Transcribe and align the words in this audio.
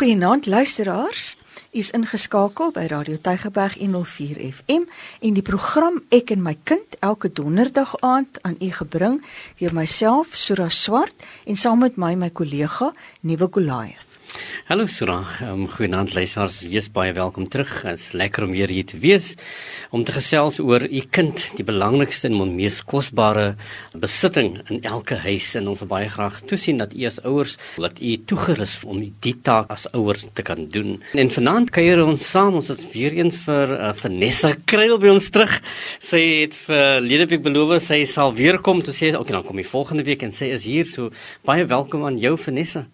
Goeienaand 0.00 0.46
luisteraars. 0.46 1.36
U 1.72 1.78
is 1.78 1.90
ingeskakel 1.92 2.70
by 2.72 2.86
Radio 2.88 3.18
Tygerberg 3.20 3.74
104 3.76 4.38
FM 4.40 4.86
en 5.20 5.36
die 5.36 5.44
program 5.44 6.00
Ek 6.08 6.32
en 6.32 6.40
my 6.40 6.54
kind 6.64 6.96
elke 7.04 7.28
donderdag 7.28 7.92
aand 8.00 8.40
aan 8.40 8.56
u 8.56 8.70
gebring 8.78 9.20
deur 9.60 9.76
myself 9.76 10.32
Sura 10.32 10.70
Swart 10.72 11.26
en 11.44 11.60
saam 11.60 11.84
met 11.84 12.00
my 12.00 12.14
my 12.16 12.30
kollega 12.32 12.94
Nuwe 13.20 13.48
Goliath. 13.52 14.09
Hallo 14.70 14.86
Sura, 14.86 15.24
um, 15.42 15.64
goeienaand 15.66 16.12
luisteraars. 16.14 16.60
Jy's 16.62 16.86
baie 16.94 17.10
welkom 17.16 17.48
terug. 17.50 17.70
Dit 17.82 17.98
is 17.98 18.12
lekker 18.14 18.44
om 18.46 18.52
weer 18.54 18.70
hier 18.70 18.86
te 18.86 18.98
wees 19.02 19.32
om 19.90 20.04
te 20.06 20.14
gesels 20.14 20.60
oor 20.62 20.84
u 20.86 21.00
kind, 21.10 21.40
die 21.58 21.64
belangrikste 21.66 22.28
en 22.28 22.52
mees 22.54 22.76
kosbare 22.86 23.56
besitting 23.98 24.60
in 24.70 24.78
elke 24.86 25.18
huis 25.24 25.48
en 25.58 25.66
ons 25.72 25.82
wil 25.82 25.90
baie 25.90 26.10
graag 26.12 26.38
toesien 26.46 26.78
dat 26.78 26.94
u 26.94 27.08
as 27.08 27.18
ouers 27.26 27.56
dat 27.82 27.98
u 27.98 28.12
toegerus 28.30 28.76
om 28.86 29.02
die 29.24 29.34
taak 29.42 29.72
as 29.74 29.88
ouer 29.90 30.20
te 30.38 30.46
kan 30.46 30.68
doen. 30.70 31.00
En 31.18 31.34
vanaand 31.34 31.74
kuier 31.74 32.04
ons 32.04 32.28
saam, 32.30 32.60
ons 32.60 32.70
het 32.70 32.86
weer 32.94 33.18
eens 33.18 33.40
vir 33.48 33.74
uh, 33.74 33.90
Vanessa 33.98 34.54
Kruil 34.70 34.96
by 35.02 35.10
ons 35.16 35.30
terug. 35.34 35.56
Sy 35.98 36.22
het 36.44 36.54
vir 36.68 37.02
Ledebeek 37.02 37.42
beloof 37.48 37.82
sy 37.90 38.04
sal 38.06 38.30
weer 38.38 38.62
kom 38.62 38.84
toe 38.86 38.94
sê, 38.94 39.10
"Oké, 39.10 39.20
okay, 39.20 39.34
dan 39.40 39.44
kom 39.50 39.58
jy 39.58 39.66
volgende 39.66 40.06
week 40.06 40.22
en 40.22 40.32
sy 40.32 40.54
is 40.54 40.64
hier." 40.64 40.84
So 40.86 41.10
baie 41.44 41.66
welkom 41.66 42.06
aan 42.06 42.18
jou 42.18 42.36
Vanessa. 42.38 42.86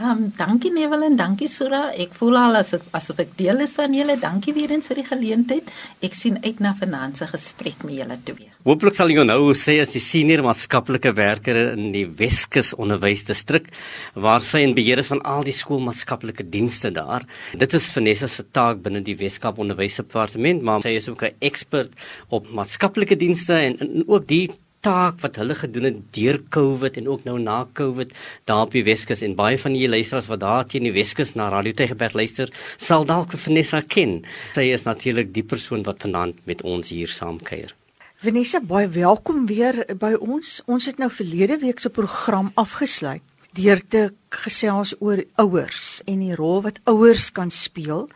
Ehm 0.00 0.10
um, 0.10 0.28
dankie 0.32 0.70
Neville 0.72 1.10
en 1.10 1.16
dankie 1.16 1.46
Sura. 1.52 1.90
Ek 1.92 2.14
voel 2.16 2.38
al 2.40 2.54
as 2.62 2.70
ek, 2.72 2.86
asof 2.96 3.18
ek 3.20 3.34
deel 3.36 3.58
is 3.60 3.74
van 3.76 3.92
julle. 3.92 4.14
Dankie 4.16 4.54
weer 4.56 4.72
eens 4.72 4.88
vir 4.88 4.96
die 5.02 5.04
geleentheid. 5.04 5.68
Ek 6.00 6.16
sien 6.16 6.38
uit 6.40 6.62
na 6.64 6.72
se 7.12 7.26
gesprek 7.28 7.84
met 7.84 7.98
julle 7.98 8.16
twee. 8.24 8.48
Hooplik 8.64 8.96
sal 8.96 9.12
jy 9.12 9.26
nou 9.28 9.52
sê 9.52 9.76
as 9.82 9.92
die 9.92 10.00
senior 10.00 10.40
maatskaplike 10.46 11.12
werker 11.12 11.74
in 11.74 11.92
die 11.92 12.06
Weskus 12.06 12.72
onderwysdistrik 12.72 13.68
waar 14.14 14.40
sy 14.40 14.62
in 14.64 14.74
beheer 14.74 15.04
is 15.04 15.12
van 15.12 15.20
al 15.20 15.44
die 15.44 15.52
skoolmaatskaplike 15.52 16.48
dienste 16.48 16.90
daar. 16.90 17.28
Dit 17.52 17.76
is 17.76 17.90
Vanessa 17.92 18.26
se 18.26 18.46
taak 18.48 18.80
binne 18.80 19.04
die 19.04 19.18
Weskaap 19.20 19.60
Onderwysdepartement, 19.60 20.62
maar 20.62 20.80
sy 20.80 20.96
is 20.96 21.10
ook 21.12 21.24
'n 21.24 21.36
ekspert 21.40 21.92
op 22.30 22.48
maatskaplike 22.48 23.16
dienste 23.16 23.52
en, 23.52 23.78
en 23.78 24.04
ook 24.08 24.26
die 24.26 24.48
taak 24.84 25.20
wat 25.24 25.36
hulle 25.40 25.54
gedoen 25.54 25.88
het 25.88 25.98
deur 26.16 26.40
Covid 26.52 26.96
en 27.00 27.08
ook 27.08 27.24
nou 27.28 27.38
na 27.40 27.58
Covid 27.76 28.12
daar 28.48 28.66
op 28.66 28.74
die 28.76 28.84
Weskus 28.84 29.22
en 29.26 29.36
baie 29.38 29.58
van 29.60 29.76
julle 29.76 29.96
luisteraars 29.96 30.30
wat 30.32 30.40
daar 30.40 30.66
teen 30.66 30.88
die 30.88 30.94
Weskus 30.94 31.34
na 31.36 31.48
Radio 31.52 31.76
Tegeberg 31.76 32.16
luister, 32.16 32.52
sal 32.76 33.04
dalk 33.04 33.36
Vanessa 33.36 33.82
ken. 33.82 34.20
Sy 34.56 34.70
is 34.74 34.86
natuurlik 34.88 35.34
die 35.34 35.44
persoon 35.44 35.84
wat 35.88 36.02
vanaand 36.06 36.40
met 36.48 36.62
ons 36.62 36.92
hier 36.94 37.12
saamkuier. 37.12 37.74
Vanessa, 38.20 38.60
baie 38.60 38.88
welkom 38.92 39.46
weer 39.48 39.84
by 39.96 40.12
ons. 40.20 40.58
Ons 40.68 40.90
het 40.90 40.98
nou 41.00 41.08
verlede 41.12 41.56
week 41.62 41.80
se 41.80 41.88
program 41.88 42.52
afgesluit 42.60 43.24
deur 43.58 43.80
te 43.88 44.02
gesels 44.44 44.94
oor 45.00 45.24
ouers 45.42 46.00
en 46.06 46.22
die 46.22 46.36
rol 46.38 46.62
wat 46.66 46.78
ouers 46.90 47.30
kan 47.34 47.50
speel 47.50 48.06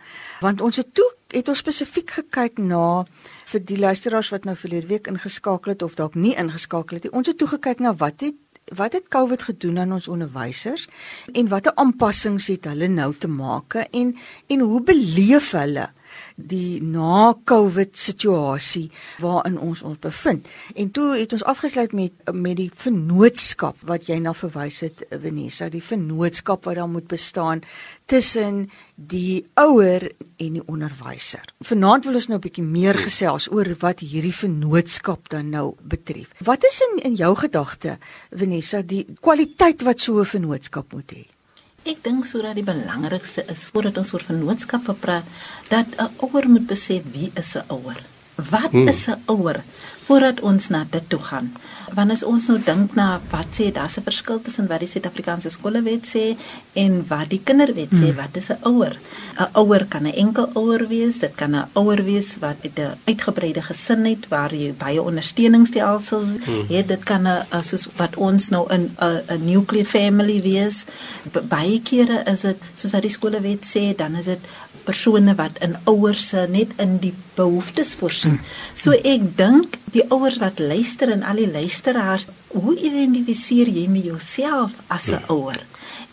want 0.45 0.61
ons 0.63 0.79
het 0.79 0.93
toe 0.95 1.09
het 1.35 1.49
ons 1.51 1.63
spesifiek 1.65 2.11
gekyk 2.21 2.61
na 2.63 3.05
vir 3.51 3.65
die 3.67 3.79
luisteraars 3.79 4.31
wat 4.35 4.47
nou 4.47 4.55
verlede 4.59 4.91
week 4.93 5.11
ingeskakel 5.11 5.75
het 5.75 5.83
of 5.83 5.97
dalk 5.99 6.15
nie 6.15 6.37
ingeskakel 6.39 7.01
het 7.01 7.09
nie 7.09 7.17
ons 7.19 7.31
het 7.31 7.39
toe 7.39 7.51
gekyk 7.57 7.83
na 7.83 7.95
wat 7.99 8.23
het 8.27 8.39
wat 8.73 8.95
het 8.97 9.11
covid 9.13 9.43
gedoen 9.43 9.79
aan 9.83 9.93
ons 9.99 10.09
onderwysers 10.09 10.87
en 11.33 11.51
watter 11.51 11.75
aanpassings 11.81 12.47
het 12.53 12.71
hulle 12.71 12.89
nou 12.89 13.11
te 13.19 13.29
maak 13.29 13.77
en 13.91 14.15
en 14.49 14.61
hoe 14.61 14.81
beleef 14.83 15.51
hulle 15.59 15.91
die 16.37 16.83
na 16.83 17.35
Covid 17.45 17.97
situasie 17.97 18.91
waarin 19.23 19.59
ons 19.59 19.83
ons 19.83 19.99
bevind. 19.99 20.49
En 20.75 20.91
toe 20.91 21.15
het 21.19 21.33
ons 21.33 21.45
afgesluit 21.45 21.93
met 21.93 22.33
met 22.33 22.57
die 22.57 22.71
vennootskap 22.75 23.77
wat 23.87 24.09
jy 24.09 24.19
na 24.23 24.35
verwys 24.35 24.81
het 24.85 25.05
Vanessa, 25.11 25.69
die 25.69 25.83
vennootskap 25.83 26.65
wat 26.65 26.77
daar 26.77 26.89
moet 26.89 27.09
bestaan 27.09 27.63
tussen 28.07 28.71
die 28.95 29.47
ouer 29.55 30.11
en 30.37 30.59
die 30.59 30.65
onderwyser. 30.67 31.45
Vanaand 31.65 32.05
wil 32.05 32.15
ons 32.15 32.29
nou 32.29 32.39
'n 32.39 32.47
bietjie 32.47 32.65
meer 32.65 32.95
gesels 32.95 33.51
oor 33.51 33.77
wat 33.81 34.01
hierdie 34.01 34.35
vennootskap 34.35 35.29
dan 35.29 35.51
nou 35.51 35.75
betref. 35.83 36.31
Wat 36.39 36.65
is 36.65 36.81
in 36.81 37.05
in 37.05 37.15
jou 37.15 37.35
gedagte 37.37 37.99
Vanessa 38.31 38.83
die 38.83 39.07
kwaliteit 39.21 39.83
wat 39.83 40.01
so 40.01 40.21
'n 40.21 40.25
vennootskap 40.25 40.93
moet 40.93 41.13
hê? 41.13 41.34
Ek 41.85 41.99
dink 42.01 42.25
sodat 42.25 42.57
die 42.57 42.65
belangrikste 42.65 43.43
is 43.53 43.67
voordat 43.69 43.99
ons 44.01 44.15
oor 44.15 44.23
vennootskappe 44.25 44.95
praat, 45.03 45.27
dat 45.69 45.87
'n 46.01 46.17
ouer 46.25 46.49
moet 46.49 46.67
besef 46.67 47.03
wie 47.13 47.31
is 47.37 47.57
'n 47.57 47.67
ouer. 47.69 48.01
Wat 48.35 48.71
hmm. 48.71 48.89
is 48.89 49.07
'n 49.07 49.23
ouer 49.27 49.63
voordat 50.05 50.41
ons 50.41 50.69
na 50.69 50.87
dit 50.91 51.09
toe 51.09 51.19
gaan? 51.19 51.55
Want 51.95 52.11
as 52.11 52.23
ons 52.23 52.47
nou 52.47 52.59
dink 52.65 52.95
na 52.95 53.21
wat 53.31 53.47
sê 53.51 53.73
daar's 53.73 53.97
'n 53.97 54.03
verskil 54.03 54.43
tussen 54.43 54.67
wat 54.67 54.79
die 54.79 54.89
Suid-Afrikaanse 54.89 55.51
skolewet 55.51 56.07
sê 56.07 56.37
en 56.73 57.05
wat 57.09 57.29
die 57.31 57.41
kinderwet 57.45 57.93
sê, 57.93 58.11
hmm. 58.11 58.17
wat 58.17 58.37
is 58.37 58.49
'n 58.51 58.59
ouer? 58.63 58.99
'n 59.39 59.49
Ouer 59.55 59.87
kan 59.87 60.03
'n 60.03 60.15
enkel 60.15 60.51
ouer 60.55 60.89
wees, 60.89 61.19
dit 61.19 61.35
kan 61.35 61.55
'n 61.55 61.69
ouer 61.73 62.05
wees 62.05 62.37
wat 62.41 62.57
uit 62.63 62.79
'n 62.79 62.99
uitgebreide 63.05 63.63
gesin 63.63 64.05
het 64.05 64.29
waar 64.29 64.55
jy 64.55 64.73
baie 64.73 65.03
ondersteuningsstelsels 65.03 66.29
hmm. 66.45 66.67
het. 66.69 66.89
Dit 66.89 67.03
kan 67.05 67.27
'n 67.27 67.63
soos 67.63 67.89
wat 67.97 68.17
ons 68.17 68.49
nou 68.49 68.73
in 68.73 68.91
'n 68.99 69.23
'n 69.29 69.45
nuclear 69.45 69.87
family 69.87 70.43
wees. 70.43 70.85
Baie 71.49 71.81
kere 71.83 72.23
is 72.27 72.41
dit 72.41 72.57
soos 72.75 72.91
wat 72.91 73.03
die 73.03 73.11
skolewet 73.11 73.65
sê, 73.65 73.95
dan 73.97 74.15
is 74.15 74.25
dit 74.25 74.41
persone 74.85 75.35
wat 75.35 75.59
in 75.65 75.77
ouers 75.91 76.29
se 76.29 76.47
net 76.51 76.73
in 76.83 76.99
die 77.03 77.15
behoeftes 77.37 77.95
voorsien. 78.01 78.41
So 78.75 78.93
ek 78.93 79.37
dink 79.37 79.79
die 79.95 80.05
ouers 80.11 80.39
wat 80.43 80.59
luister 80.59 81.11
en 81.11 81.23
al 81.23 81.43
die 81.43 81.51
luisteraars, 81.51 82.27
hoe 82.55 82.77
identifiseer 82.79 83.69
jy 83.69 83.87
met 83.91 84.05
jouself 84.05 84.73
as 84.89 85.09
'n 85.11 85.21
ja. 85.21 85.25
ouer? 85.29 85.61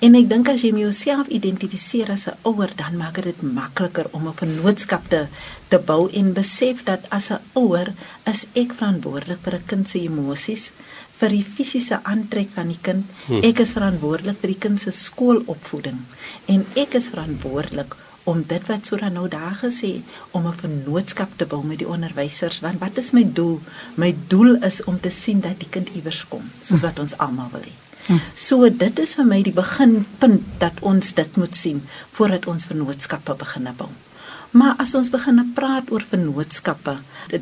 En 0.01 0.15
ek 0.17 0.29
dink 0.31 0.49
as 0.49 0.63
jy 0.65 0.71
jouself 0.81 1.27
identifiseer 1.29 2.09
as 2.09 2.27
'n 2.27 2.37
ouer, 2.49 2.71
dan 2.75 2.97
maak 2.97 3.21
dit 3.21 3.41
makliker 3.41 4.07
om 4.11 4.27
'n 4.27 4.33
vennootskap 4.33 5.09
te 5.09 5.27
te 5.69 5.77
bou 5.77 6.09
en 6.09 6.33
besef 6.33 6.83
dat 6.83 7.01
as 7.09 7.29
'n 7.31 7.39
ouer 7.53 7.93
is 8.25 8.45
ek 8.53 8.73
verantwoordelik 8.73 9.39
vir 9.43 9.55
'n 9.55 9.65
kind 9.65 9.87
se 9.87 9.99
emosies 9.99 10.71
vir 11.19 11.29
die 11.29 11.43
fisiese 11.43 11.99
aantrek 12.03 12.49
van 12.55 12.67
die 12.67 12.81
kind. 12.81 13.05
Hm. 13.27 13.43
Ek 13.43 13.59
is 13.59 13.73
verantwoordelik 13.73 14.39
vir 14.41 14.47
die 14.47 14.61
kind 14.65 14.79
se 14.79 14.91
skoolopvoeding 14.91 15.99
en 16.47 16.65
ek 16.75 16.95
is 16.95 17.11
verantwoordelik 17.13 17.95
om 18.23 18.43
dit 18.47 18.67
wat 18.67 18.85
Sura 18.85 19.09
nou 19.09 19.27
daar 19.27 19.57
gesê 19.63 20.01
om 20.31 20.47
'n 20.47 20.59
vennootskap 20.63 21.29
te 21.35 21.45
bou 21.45 21.63
met 21.65 21.77
die 21.77 21.87
onderwysers 21.87 22.59
want 22.59 22.79
wat 22.79 22.97
is 22.97 23.11
my 23.11 23.23
doel? 23.33 23.59
My 23.95 24.15
doel 24.27 24.55
is 24.63 24.83
om 24.83 24.99
te 24.99 25.09
sien 25.09 25.39
dat 25.39 25.59
die 25.59 25.69
kind 25.69 25.89
iewers 25.95 26.25
kom 26.27 26.51
soos 26.61 26.81
wat 26.81 26.99
ons 26.99 27.17
almal 27.17 27.49
wil 27.51 27.61
hê. 27.61 27.75
So 28.35 28.69
dit 28.69 28.99
is 28.99 29.15
vir 29.15 29.25
my 29.25 29.41
die 29.43 29.53
beginpunt 29.53 30.43
dat 30.57 30.73
ons 30.81 31.13
dit 31.13 31.35
moet 31.37 31.55
sien 31.55 31.83
voordat 32.11 32.47
ons 32.47 32.65
vennootskappe 32.65 33.35
begin 33.35 33.69
bou. 33.77 33.89
Maar 34.51 34.75
as 34.84 34.91
ons 35.00 35.07
begin 35.07 35.39
praat 35.56 35.88
oor 35.95 36.03
vennootskappe, 36.12 36.97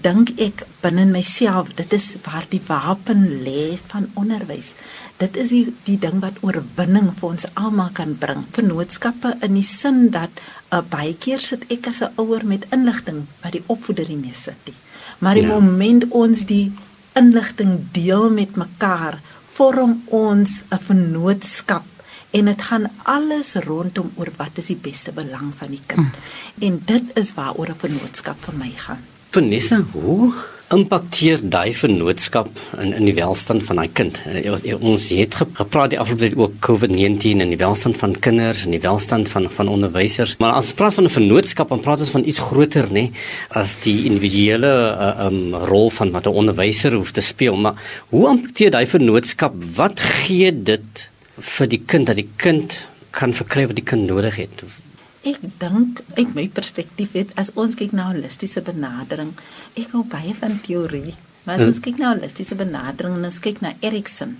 dink 0.06 0.36
ek 0.38 0.62
binne 0.84 1.08
myself, 1.09 1.72
dit 1.80 1.94
is 1.97 2.12
waar 2.22 2.46
die 2.52 2.62
wapen 2.68 3.24
lê 3.42 3.80
van 3.90 4.06
onderwys. 4.14 4.75
Dit 5.18 5.40
is 5.42 5.50
die 5.50 5.64
die 5.88 5.98
ding 5.98 6.19
wat 6.22 6.38
oorwinning 6.46 7.09
vir 7.18 7.30
ons 7.31 7.48
almal 7.56 7.90
kan 7.98 8.14
bring. 8.22 8.46
Vennootskappe 8.53 9.40
in 9.48 9.58
die 9.58 9.66
sin 9.66 10.12
dat 10.14 10.38
uh, 10.69 10.84
baie 10.86 11.16
keer 11.18 11.42
sit 11.42 11.66
ek 11.74 11.90
as 11.90 12.03
'n 12.06 12.14
ouer 12.22 12.46
met 12.46 12.69
inligting 12.69 13.25
wat 13.42 13.58
die 13.58 13.66
opvoeder 13.66 14.06
nie 14.09 14.34
sit 14.34 14.62
nie. 14.69 14.78
Maar 15.19 15.36
die 15.42 15.48
ja. 15.50 15.59
moment 15.59 16.06
ons 16.14 16.46
die 16.46 16.72
inligting 17.18 17.90
deel 17.92 18.30
met 18.30 18.56
mekaar, 18.56 19.18
vorm 19.58 20.03
ons 20.06 20.62
'n 20.69 20.78
vennootskap 20.78 21.86
en 22.31 22.45
dit 22.45 22.62
gaan 22.62 22.90
alles 23.03 23.53
rondom 23.66 24.12
oor 24.16 24.29
wat 24.38 24.62
is 24.62 24.69
die 24.72 24.79
beste 24.81 25.12
belang 25.16 25.53
van 25.57 25.73
die 25.73 25.81
kind. 25.85 26.13
Hmm. 26.13 26.67
En 26.67 26.81
dit 26.85 27.17
is 27.17 27.34
waaroor 27.34 27.69
'n 27.69 27.81
vennootskap 27.85 28.38
vir 28.45 28.56
my 28.57 28.72
gaan. 28.75 29.01
Vanessa, 29.29 29.81
hoe 29.91 30.34
impakteer 30.69 31.39
daai 31.41 31.73
vennootskap 31.73 32.50
in 32.81 32.94
in 32.94 33.06
die 33.06 33.13
welstand 33.13 33.63
van 33.63 33.75
daai 33.75 33.89
kind? 33.94 34.19
Eh, 34.25 34.51
ons, 34.51 34.63
ons 34.81 35.09
het 35.09 35.35
gepraat 35.35 35.89
die 35.89 36.00
afgelope 36.00 36.23
tyd 36.23 36.38
oor 36.38 36.51
COVID-19 36.66 37.41
en 37.41 37.50
die 37.50 37.57
welstand 37.57 37.97
van 37.97 38.16
kinders 38.19 38.63
en 38.66 38.72
die 38.72 38.81
welstand 38.81 39.29
van 39.29 39.50
van 39.50 39.68
onderwysers. 39.68 40.36
Maar 40.38 40.54
as 40.54 40.65
ons 40.65 40.74
praat 40.74 40.94
van 40.94 41.04
'n 41.04 41.09
vennootskap, 41.09 41.69
dan 41.69 41.80
praat 41.80 42.00
ons 42.00 42.09
van 42.09 42.25
iets 42.25 42.39
groter, 42.39 42.88
nê, 42.92 43.12
as 43.50 43.77
die 43.86 44.06
individuele 44.06 44.74
uh, 44.98 45.25
um 45.25 45.56
rol 45.56 45.89
van 45.89 46.12
wat 46.12 46.25
'n 46.25 46.38
onderwyser 46.42 46.94
hoef 46.94 47.12
te 47.12 47.21
speel. 47.21 47.56
Maar 47.56 47.75
hoe 48.09 48.30
impakteer 48.30 48.71
daai 48.71 48.88
vennootskap? 48.88 49.54
Wat 49.75 50.00
gee 50.00 50.63
dit 50.63 51.08
vir 51.39 51.71
die 51.71 51.81
kind 51.86 52.09
dat 52.09 52.19
die 52.19 52.30
kind 52.38 52.75
kan 53.15 53.33
verkry 53.33 53.65
wat 53.69 53.77
die 53.80 53.86
kind 53.86 54.07
nodig 54.09 54.38
het. 54.39 54.63
Ek 55.27 55.41
dink 55.62 56.01
uit 56.15 56.36
my 56.36 56.45
perspektief 56.53 57.15
het 57.18 57.33
as 57.39 57.51
ons 57.59 57.75
kyk 57.80 57.91
na 57.95 58.09
holistiese 58.12 58.62
benadering, 58.63 59.33
ek 59.75 59.91
hou 59.95 60.06
baie 60.07 60.36
van 60.38 60.59
teorie, 60.63 61.15
maar 61.44 61.59
as 61.59 61.74
ons 61.74 61.81
kyk 61.83 62.00
na 62.00 62.13
holistiese 62.13 62.56
benadering 62.59 63.18
en 63.18 63.27
ons 63.27 63.41
kyk 63.44 63.59
na 63.65 63.74
Erikson, 63.83 64.38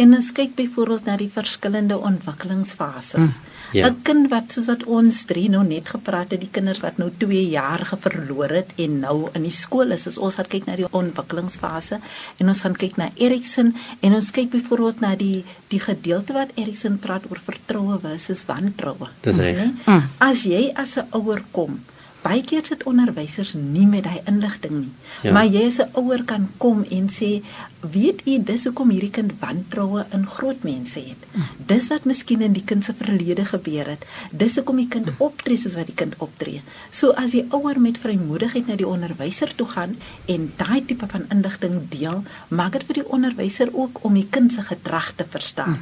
En 0.00 0.14
ons 0.16 0.28
kyk 0.32 0.54
byvoorbeeld 0.56 1.04
na 1.04 1.16
die 1.20 1.30
verskillende 1.32 1.98
ontwikkelingsfases. 1.98 3.20
Mm, 3.20 3.50
ja. 3.72 3.88
'n 3.88 4.02
Kind 4.02 4.30
wat 4.30 4.52
soos 4.52 4.66
wat 4.66 4.84
ons 4.84 5.24
drie 5.24 5.48
nou 5.50 5.64
net 5.64 5.88
gepraat 5.88 6.30
het, 6.30 6.40
die 6.40 6.50
kinders 6.50 6.80
wat 6.80 6.96
nou 6.96 7.10
2 7.18 7.48
jaar 7.48 7.84
geverloor 7.84 8.48
het 8.48 8.70
en 8.76 8.98
nou 8.98 9.28
in 9.32 9.42
die 9.42 9.52
skool 9.52 9.90
is, 9.90 10.06
is 10.06 10.18
ons 10.18 10.34
gaan 10.34 10.48
kyk 10.48 10.66
na 10.66 10.76
die 10.76 10.88
ontwikkelingsfase 10.90 12.00
en 12.38 12.48
ons 12.48 12.60
gaan 12.60 12.76
kyk 12.76 12.96
na 12.96 13.10
Erikson 13.14 13.74
en 14.00 14.14
ons 14.14 14.30
kyk 14.30 14.50
byvoorbeeld 14.50 15.00
na 15.00 15.14
die 15.16 15.44
die 15.68 15.80
gedeelte 15.80 16.32
wat 16.32 16.50
Erikson 16.54 16.98
praat 16.98 17.24
oor 17.30 17.40
vertroue 17.44 17.98
versus 18.00 18.44
wantroue. 18.46 19.08
Dis 19.20 19.36
reg. 19.36 19.56
Nee? 19.56 19.72
Mm. 19.86 20.08
As 20.18 20.42
jy 20.42 20.72
as 20.74 20.96
'n 20.96 21.06
ouer 21.12 21.42
kom 21.50 21.80
Baie 22.22 22.44
keer 22.46 22.62
sit 22.62 22.84
onderwysers 22.86 23.50
nie 23.58 23.86
met 23.90 24.04
daai 24.06 24.20
inligting 24.30 24.74
nie. 24.76 24.90
Ja. 25.26 25.32
Maar 25.34 25.48
jy 25.50 25.64
as 25.66 25.78
'n 25.82 25.90
ouer 25.98 26.22
kan 26.24 26.48
kom 26.58 26.84
en 26.90 27.08
sê, 27.10 27.42
"Weet 27.80 28.22
u 28.26 28.42
dis 28.42 28.64
hoekom 28.64 28.90
hierdie 28.90 29.10
kind 29.10 29.32
wantroue 29.40 30.06
in 30.12 30.26
groot 30.26 30.62
mense 30.62 30.98
het? 30.98 31.18
Dis 31.66 31.88
wat 31.88 32.04
miskien 32.04 32.40
in 32.40 32.52
die 32.52 32.64
kind 32.64 32.84
se 32.84 32.94
verlede 32.94 33.44
gebeur 33.44 33.86
het. 33.86 34.06
Dis 34.30 34.56
hoekom 34.56 34.76
die 34.76 34.88
kind 34.88 35.10
optree 35.18 35.56
soos 35.56 35.74
wat 35.74 35.86
die 35.86 35.94
kind 35.94 36.14
optree." 36.18 36.62
So 36.90 37.10
as 37.10 37.30
die 37.30 37.44
ouer 37.50 37.80
met 37.80 37.98
vrymoedigheid 37.98 38.66
na 38.66 38.76
die 38.76 38.86
onderwyser 38.86 39.54
toe 39.54 39.66
gaan 39.66 39.96
en 40.26 40.52
daai 40.56 40.84
tipe 40.84 41.06
van 41.08 41.24
inligting 41.28 41.88
deel, 41.88 42.22
maak 42.48 42.72
dit 42.72 42.84
vir 42.84 42.94
die 42.94 43.08
onderwyser 43.08 43.68
ook 43.72 43.98
om 44.04 44.14
die 44.14 44.28
kind 44.30 44.52
se 44.52 44.62
gedrag 44.62 45.12
te 45.16 45.24
verstaan. 45.28 45.78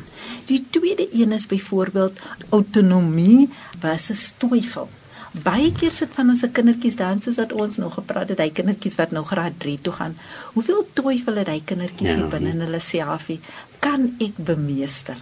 Die 0.47 0.67
tweede 0.71 1.09
een 1.13 1.33
is 1.33 1.47
byvoorbeeld 1.47 2.19
autonomie 2.49 3.49
versus 3.79 4.33
twyfel 4.39 4.89
baie 5.33 5.71
keer 5.73 5.93
sit 5.95 6.15
van 6.17 6.33
ons 6.33 6.43
se 6.43 6.51
kindertjies 6.51 6.97
dan 6.99 7.21
soos 7.23 7.39
wat 7.39 7.53
ons 7.53 7.79
nog 7.79 7.95
gepraat 7.99 8.33
het, 8.33 8.41
hy 8.43 8.51
kindertjies 8.55 8.99
wat 8.99 9.13
nou 9.15 9.23
graad 9.27 9.59
3 9.63 9.77
toe 9.87 9.93
gaan. 9.95 10.17
Hoeveel 10.57 10.87
twyfel 10.99 11.43
het 11.43 11.51
hy 11.53 11.61
kindertjies 11.65 12.17
ja, 12.17 12.31
binne 12.33 12.55
in 12.55 12.65
hulle 12.67 12.81
selfie? 12.83 13.39
Kan 13.85 14.11
ek 14.23 14.41
bemeester? 14.51 15.21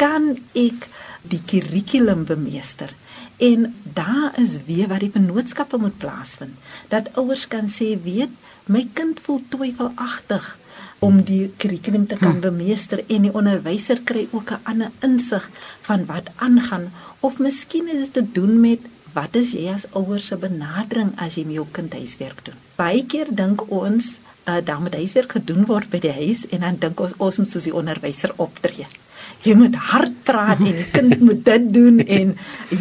Kan 0.00 0.32
ek 0.56 0.88
die 1.28 1.42
kurrikulum 1.44 2.24
bemeester? 2.28 2.94
En 3.40 3.70
daar 3.84 4.36
is 4.40 4.58
weer 4.66 4.88
waar 4.88 5.00
die 5.00 5.12
vennootskappe 5.12 5.78
moet 5.80 5.96
plaasvind. 6.00 6.56
Dat 6.92 7.08
ouers 7.20 7.46
kan 7.48 7.68
sê, 7.72 7.94
weet, 8.04 8.32
my 8.68 8.84
kind 8.96 9.20
voel 9.24 9.40
twyfelagtig 9.48 10.56
om 11.00 11.22
die 11.24 11.48
kurrikulum 11.60 12.04
te 12.06 12.18
kan 12.20 12.42
bemeester 12.44 13.00
en 13.08 13.24
die 13.24 13.32
onderwyser 13.32 14.02
kry 14.04 14.26
ook 14.36 14.52
'n 14.52 14.64
ander 14.64 14.90
insig 15.00 15.48
van 15.88 16.04
wat 16.06 16.28
aangaan 16.36 16.92
of 17.20 17.38
miskien 17.38 17.88
is 17.88 18.10
dit 18.10 18.12
te 18.12 18.24
doen 18.32 18.60
met 18.60 18.80
wat 19.14 19.36
is 19.36 19.52
jy 19.52 19.68
as 19.72 19.86
ouers 19.92 20.26
se 20.30 20.36
benadering 20.36 21.12
as 21.16 21.36
jy 21.36 21.44
met 21.44 21.60
jou 21.60 21.66
kind 21.72 21.92
huiswerk 21.92 22.44
doen? 22.44 22.58
Baie 22.76 23.04
keer 23.06 23.30
dink 23.30 23.66
ons 23.70 24.18
uh, 24.48 24.58
dan 24.64 24.82
moet 24.82 24.94
huiswerk 24.94 25.32
gedoen 25.38 25.66
word 25.68 25.90
by 25.92 26.00
die 26.02 26.14
huis 26.14 26.46
en 26.50 26.64
dan 26.66 26.80
dink 26.80 27.00
ons 27.00 27.14
ons 27.18 27.40
moet 27.42 27.52
soos 27.52 27.68
die 27.68 27.76
onderwyser 27.76 28.34
optree. 28.40 28.88
Jy 29.44 29.54
moet 29.56 29.76
hard 29.90 30.16
praat 30.28 30.60
en 30.60 30.76
die 30.76 30.86
kind 30.92 31.20
moet 31.26 31.42
dit 31.46 31.68
doen 31.72 32.00
en 32.04 32.32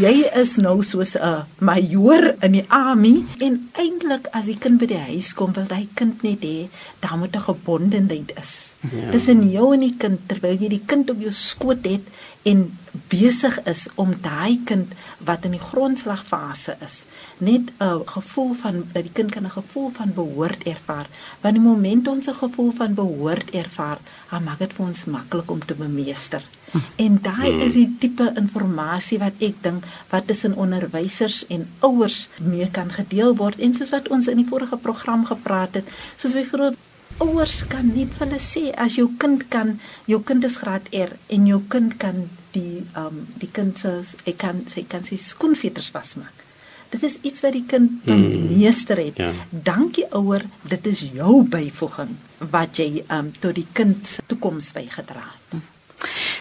jy 0.01 0.13
is 0.41 0.55
nou 0.63 0.79
soos 0.83 1.15
'n 1.15 1.45
majoor 1.63 2.35
in 2.45 2.57
die 2.57 2.65
army 2.67 3.23
en 3.39 3.59
eintlik 3.83 4.27
as 4.35 4.49
die 4.51 4.57
kind 4.59 4.79
by 4.79 4.87
die 4.91 5.03
huis 5.11 5.33
kom 5.33 5.53
wil 5.55 5.67
hy 5.71 5.87
kind 5.95 6.23
net 6.23 6.43
hê 6.43 6.69
daar 7.03 7.17
moet 7.17 7.35
'n 7.35 7.47
gebondenheid 7.51 8.31
is. 8.39 8.73
Ja. 8.91 9.11
Dis 9.11 9.27
in 9.27 9.43
jou 9.51 9.73
en 9.73 9.83
die 9.83 9.95
kind 9.97 10.27
terwyl 10.27 10.57
jy 10.59 10.69
die 10.69 10.85
kind 10.85 11.09
op 11.09 11.19
jou 11.19 11.31
skoot 11.31 11.85
het 11.85 12.03
en 12.50 12.62
besig 13.10 13.57
is 13.69 13.88
om 14.01 14.16
daai 14.22 14.60
kind 14.66 14.94
wat 15.25 15.46
in 15.46 15.54
die 15.54 15.62
grondslagfase 15.62 16.75
is 16.86 17.04
net 17.38 17.72
'n 17.80 18.01
gevoel 18.06 18.54
van 18.54 18.75
dat 18.94 19.04
die 19.04 19.16
kind 19.18 19.31
kan 19.31 19.46
'n 19.46 19.57
gevoel 19.60 19.90
van 19.90 20.13
behoort 20.13 20.63
ervaar. 20.63 21.07
Want 21.42 21.56
die 21.56 21.66
oomblik 21.66 22.07
ons 22.07 22.28
'n 22.28 22.34
gevoel 22.34 22.72
van 22.72 22.94
behoort 22.94 23.50
ervaar 23.50 24.00
dan 24.31 24.44
maak 24.44 24.60
dit 24.60 24.74
vir 24.74 24.86
ons 24.86 25.06
maklik 25.06 25.51
om 25.51 25.66
te 25.66 25.75
bemeester. 25.75 26.44
En 26.96 27.19
daai 27.22 27.62
is 27.66 27.74
die 27.74 27.96
tipe 28.00 28.34
inligting 28.36 29.19
wat 29.19 29.34
ek 29.40 29.63
dink 29.63 29.84
wat 30.10 30.28
tussen 30.28 30.56
onderwysers 30.56 31.48
en 31.48 31.69
ouers 31.80 32.30
mee 32.40 32.69
kan 32.72 32.92
gedeel 32.92 33.36
word. 33.36 33.60
En 33.60 33.74
soos 33.74 33.90
wat 33.90 34.07
ons 34.07 34.28
in 34.28 34.38
die 34.38 34.50
vorige 34.50 34.78
program 34.78 35.25
gepraat 35.25 35.74
het 35.74 35.88
soos 36.16 36.34
byvoorbeeld 36.34 36.78
ouers 37.18 37.68
kan 37.68 37.88
net 37.88 38.12
vir 38.16 38.28
hulle 38.28 38.40
sê 38.40 38.69
as 38.80 38.96
jou 38.96 39.10
kind 39.18 39.48
kan 39.54 39.80
jou 40.07 40.22
kind 40.24 40.46
is 40.48 40.60
graad 40.62 40.88
R 40.96 41.12
en 41.36 41.48
jou 41.50 41.60
kind 41.74 41.98
kan 41.98 42.30
die 42.56 42.86
ehm 42.94 43.06
um, 43.06 43.25
die 43.42 43.50
kind 43.51 43.80
se 43.80 44.01
ek 44.25 44.38
kan 44.38 44.63
sê 44.68 44.86
kan 44.88 45.04
sy 45.04 45.18
skoenveters 45.18 45.92
vasmaak. 45.96 46.46
Dit 46.90 47.04
is 47.04 47.18
iets 47.22 47.44
wat 47.46 47.54
die 47.54 47.66
kind 47.69 48.00
van 48.06 48.22
mm, 48.24 48.46
meester 48.50 48.98
het. 48.98 49.18
Ja. 49.22 49.31
Dankie 49.50 50.07
ouer, 50.18 50.46
dit 50.62 50.88
is 50.90 51.04
jou 51.13 51.44
byvoeging 51.46 52.16
wat 52.51 52.81
jy 52.81 53.04
ehm 53.07 53.18
um, 53.19 53.31
tot 53.40 53.56
die 53.56 53.68
kind 53.74 54.07
se 54.07 54.25
toekoms 54.25 54.72
bygedra 54.74 55.25
het. 55.28 55.60
Mm. 55.60 55.78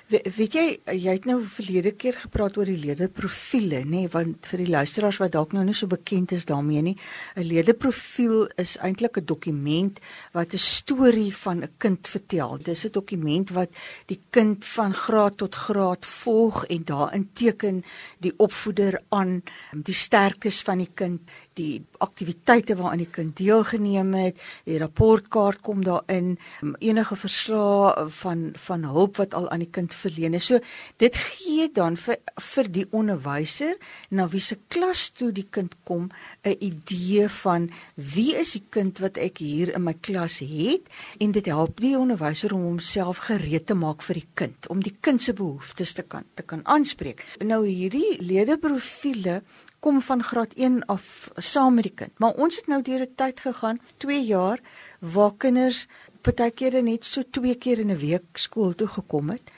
We, 0.09 0.23
weet 0.37 0.55
jy 0.57 0.63
jy 0.97 1.13
het 1.19 1.27
nou 1.29 1.43
verlede 1.53 1.91
keer 2.01 2.17
gepraat 2.17 2.57
oor 2.57 2.65
die 2.65 2.79
leerprofiele 2.81 3.83
nê 3.85 4.07
nee, 4.07 4.09
want 4.09 4.47
vir 4.49 4.63
die 4.63 4.71
luisteraars 4.73 5.19
wat 5.21 5.35
dalk 5.35 5.53
nou 5.53 5.67
nie 5.69 5.75
so 5.77 5.91
bekend 5.91 6.33
is 6.33 6.47
daarmee 6.49 6.81
nie 6.87 6.97
'n 7.37 7.45
leerprofiel 7.45 8.49
is 8.57 8.79
eintlik 8.81 9.19
'n 9.19 9.27
dokument 9.29 10.01
wat 10.33 10.55
'n 10.55 10.59
storie 10.59 11.35
van 11.37 11.63
'n 11.63 11.75
kind 11.77 12.09
vertel. 12.09 12.57
Dis 12.57 12.85
'n 12.85 12.93
dokument 12.93 13.51
wat 13.51 13.69
die 14.07 14.21
kind 14.31 14.65
van 14.65 14.95
graad 14.95 15.37
tot 15.37 15.55
graad 15.55 16.07
volg 16.07 16.65
en 16.67 16.85
daarin 16.85 17.29
teken 17.35 17.85
die 18.19 18.33
opvoeder 18.39 19.03
aan 19.09 19.43
die 19.73 19.95
sterktes 19.95 20.63
van 20.63 20.79
die 20.79 20.93
kind 20.95 21.21
die 21.59 21.85
aktiwiteite 21.99 22.77
waaraan 22.77 23.03
die 23.03 23.11
kind 23.11 23.37
deelgeneem 23.37 24.15
het, 24.15 24.41
die 24.65 24.79
rapportkaart 24.79 25.61
kom 25.61 25.85
daarin, 25.85 26.39
enige 26.79 27.17
verslae 27.17 28.09
van 28.09 28.53
van 28.55 28.85
hulp 28.85 29.17
wat 29.17 29.35
al 29.35 29.51
aan 29.51 29.65
die 29.65 29.71
kind 29.71 29.95
verleen 29.99 30.35
is. 30.39 30.49
So 30.49 30.61
dit 31.03 31.17
gee 31.17 31.69
dan 31.75 31.97
vir 32.01 32.19
vir 32.55 32.71
die 32.73 32.87
onderwyser 32.95 33.77
na 34.11 34.29
wie 34.33 34.41
se 34.41 34.57
klas 34.69 35.09
toe 35.11 35.31
die 35.33 35.47
kind 35.51 35.75
kom 35.85 36.11
'n 36.45 36.57
idee 36.61 37.29
van 37.29 37.71
wie 37.95 38.35
is 38.37 38.53
die 38.53 38.65
kind 38.71 38.99
wat 38.99 39.19
ek 39.19 39.39
hier 39.39 39.75
in 39.75 39.85
my 39.85 39.95
klas 40.01 40.39
het 40.39 40.87
en 41.21 41.33
dit 41.33 41.47
help 41.47 41.81
die 41.81 41.97
onderwyser 41.99 42.55
om 42.55 42.63
homself 42.63 43.19
gereed 43.29 43.67
te 43.67 43.75
maak 43.75 44.03
vir 44.03 44.15
die 44.15 44.29
kind, 44.35 44.69
om 44.69 44.83
die 44.83 44.97
kind 45.01 45.23
se 45.23 45.33
behoeftes 45.33 45.93
te 45.93 46.03
kan 46.03 46.25
te 46.35 46.43
kan 46.43 46.63
aanspreek. 46.67 47.25
Nou 47.41 47.67
hierdie 47.67 48.19
ledeprofiele 48.23 49.43
kom 49.81 50.01
van 50.03 50.23
graad 50.23 50.55
1 50.55 50.85
af 50.87 51.31
saam 51.37 51.75
met 51.75 51.87
die 51.87 51.95
kind. 51.95 52.19
Maar 52.19 52.35
ons 52.35 52.57
het 52.57 52.67
nou 52.67 52.83
deur 52.83 53.01
'n 53.01 53.15
tyd 53.15 53.41
gegaan, 53.41 53.81
2 53.97 54.25
jaar 54.25 54.61
waar 54.99 55.33
kinders 55.37 55.87
partykeer 56.23 56.83
net 56.83 57.05
so 57.05 57.23
2 57.31 57.55
keer 57.55 57.79
in 57.79 57.91
'n 57.91 57.99
week 57.99 58.37
skool 58.37 58.75
toe 58.75 58.89
gekom 58.89 59.31
het. 59.31 59.51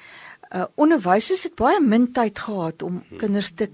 Uh 0.51 0.65
onderwysers 0.75 1.43
het 1.47 1.55
baie 1.55 1.81
min 1.81 2.09
tyd 2.13 2.39
gehad 2.39 2.83
om 2.83 3.03
kinders 3.19 3.53
te 3.55 3.69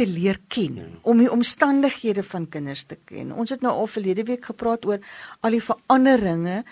te 0.00 0.06
leer 0.08 0.38
ken, 0.48 0.78
ja. 0.80 0.86
om 1.04 1.20
die 1.20 1.28
omstandighede 1.30 2.22
van 2.24 2.46
kinders 2.48 2.86
te 2.88 2.96
ken. 3.08 3.34
Ons 3.36 3.52
het 3.52 3.64
nou 3.64 3.72
al 3.82 3.88
verlede 3.90 4.24
week 4.28 4.46
gepraat 4.48 4.86
oor 4.88 5.00
al 5.44 5.56
die 5.56 5.62
veranderinge 5.64 6.62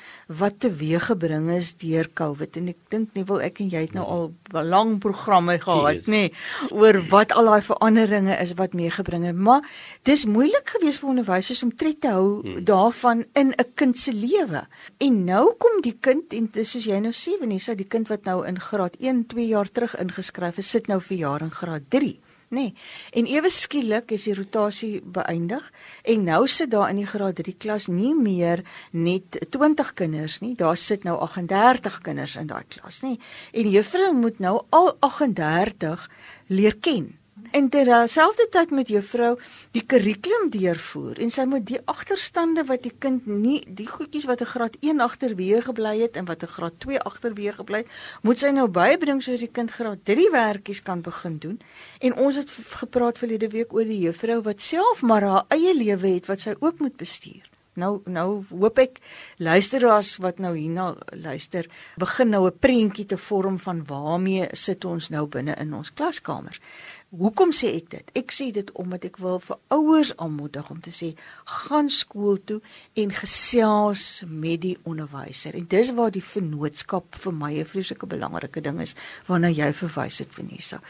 wat 0.40 0.60
teweeggebring 0.64 1.50
is 1.52 1.74
deur 1.82 2.08
COVID 2.16 2.56
en 2.60 2.70
ek 2.72 2.78
dink 2.94 3.18
nie 3.18 3.26
wil 3.28 3.42
ek 3.44 3.60
en 3.60 3.68
jy 3.72 3.82
het 3.84 3.96
nou 3.96 4.06
ja. 4.06 4.18
al 4.60 4.68
lang 4.68 4.94
programme 5.02 5.58
gehad 5.60 6.08
nê 6.08 6.28
nee, 6.28 6.30
oor 6.72 7.00
wat 7.12 7.34
al 7.36 7.50
daai 7.50 7.64
veranderinge 7.66 8.38
is 8.40 8.54
wat 8.60 8.76
meegebring 8.78 9.26
het. 9.28 9.36
Maar 9.36 9.66
dis 10.08 10.24
moeilik 10.28 10.72
geweest 10.78 11.02
vir 11.02 11.12
onderwysers 11.12 11.62
om 11.66 11.74
tred 11.76 12.00
te 12.04 12.14
hou 12.14 12.40
hmm. 12.40 12.64
daarvan 12.68 13.26
in 13.36 13.52
'n 13.52 13.68
kind 13.74 13.98
se 13.98 14.14
lewe. 14.14 14.64
En 15.04 15.24
nou 15.24 15.52
kom 15.58 15.82
die 15.82 15.96
kind 16.00 16.32
en 16.32 16.48
dis 16.52 16.70
soos 16.70 16.86
jy 16.88 17.00
nou 17.00 17.12
sê 17.12 17.36
Vanessa, 17.40 17.74
die 17.74 17.88
kind 17.88 18.08
wat 18.08 18.24
nou 18.24 18.46
in 18.46 18.58
graad 18.58 18.96
1 19.00 19.26
2 19.26 19.46
jaar 19.46 19.68
terug 19.68 19.98
ingeskryf 20.00 20.58
is, 20.58 20.70
sit 20.70 20.88
nou 20.88 21.00
vir 21.00 21.16
jaar 21.18 21.42
in 21.42 21.52
graad 21.52 21.90
3 21.90 22.16
nê. 22.50 22.60
Nee. 22.60 22.74
En 23.12 23.26
ewe 23.26 23.50
skielik 23.50 24.12
is 24.16 24.24
die 24.28 24.34
rotasie 24.34 25.00
beëindig 25.02 25.64
en 26.02 26.24
nou 26.24 26.42
sit 26.48 26.70
daar 26.70 26.90
in 26.90 27.02
die 27.02 27.06
graad 27.08 27.40
3 27.40 27.54
klas 27.58 27.88
nie 27.92 28.14
meer 28.14 28.64
net 28.92 29.38
20 29.50 29.94
kinders 29.94 30.40
nie, 30.40 30.54
daar 30.56 30.76
sit 30.76 31.04
nou 31.04 31.18
38 31.20 32.00
kinders 32.02 32.36
in 32.36 32.48
daai 32.50 32.64
klas, 32.68 33.02
nê. 33.04 33.16
En 33.52 33.70
juffrou 33.70 34.12
moet 34.16 34.38
nou 34.38 34.58
al 34.70 34.94
38 35.00 36.08
leer 36.48 36.76
ken 36.80 37.12
en 37.52 37.68
terselfdertyd 37.72 38.70
met 38.70 38.88
juffrou 38.92 39.34
die 39.76 39.82
kurrikulum 39.86 40.48
deurvoer 40.52 41.18
en 41.22 41.30
sy 41.32 41.44
moet 41.48 41.64
die 41.68 41.80
agterstande 41.88 42.64
wat 42.68 42.82
die 42.84 42.92
kind 43.04 43.26
nie 43.26 43.60
die 43.66 43.86
goedjies 43.88 44.26
wat 44.28 44.40
'n 44.42 44.52
graad 44.52 44.76
1 44.80 45.00
agterweer 45.00 45.62
gebly 45.62 45.94
het 46.02 46.16
en 46.16 46.24
wat 46.24 46.42
'n 46.42 46.54
graad 46.56 46.80
2 46.80 47.00
agterweer 47.00 47.54
gebly 47.54 47.78
het, 47.78 47.88
moet 48.22 48.38
sy 48.38 48.50
nou 48.50 48.68
bybring 48.68 49.22
sodat 49.22 49.40
die 49.40 49.52
kind 49.52 49.70
graad 49.70 50.04
3 50.04 50.30
werkies 50.30 50.82
kan 50.82 51.00
begin 51.00 51.38
doen. 51.38 51.60
En 51.98 52.16
ons 52.16 52.34
het 52.34 52.50
gepraat 52.50 53.18
verlede 53.18 53.48
week 53.48 53.72
oor 53.72 53.84
die 53.84 54.00
juffrou 54.00 54.42
wat 54.42 54.60
self 54.60 55.02
maar 55.02 55.22
haar 55.22 55.44
eie 55.48 55.74
lewe 55.74 56.08
het 56.08 56.26
wat 56.26 56.40
sy 56.40 56.54
ook 56.60 56.78
moet 56.78 56.96
bestuur. 56.96 57.47
Nou 57.78 58.00
nou 58.10 58.42
hoop 58.50 58.80
ek 58.82 58.98
luisteraars 59.38 60.16
wat 60.24 60.40
nou 60.42 60.54
hierna 60.56 60.90
luister, 61.14 61.68
begin 61.96 62.28
nou 62.34 62.46
'n 62.46 62.58
prentjie 62.58 63.06
te 63.06 63.16
vorm 63.16 63.58
van 63.58 63.84
waarmee 63.86 64.48
sit 64.52 64.84
ons 64.84 65.08
nou 65.08 65.26
binne 65.26 65.54
in 65.54 65.74
ons 65.74 65.92
klaskamers. 65.92 66.60
Hoekom 67.08 67.52
sê 67.52 67.76
ek 67.76 67.90
dit? 67.90 68.10
Ek 68.14 68.32
sê 68.32 68.50
dit 68.52 68.72
omdat 68.72 69.04
ek 69.04 69.16
wil 69.16 69.38
vir 69.40 69.56
ouers 69.68 70.16
aanmoedig 70.16 70.70
om 70.70 70.80
te 70.80 70.90
sê 70.90 71.14
gaan 71.44 71.88
skool 71.88 72.36
toe 72.44 72.60
en 72.94 73.10
gesels 73.10 74.22
met 74.26 74.60
die 74.60 74.76
onderwyser. 74.82 75.54
En 75.54 75.66
dis 75.66 75.94
waar 75.94 76.10
die 76.10 76.24
vennootskap 76.24 77.14
vir 77.14 77.32
my 77.32 77.52
'n 77.60 77.64
vreeslike 77.64 78.06
belangrike 78.06 78.60
ding 78.60 78.80
is 78.80 78.94
waarna 79.26 79.48
jy 79.48 79.72
verwys 79.72 80.18
het 80.18 80.34
Vanessa. 80.34 80.80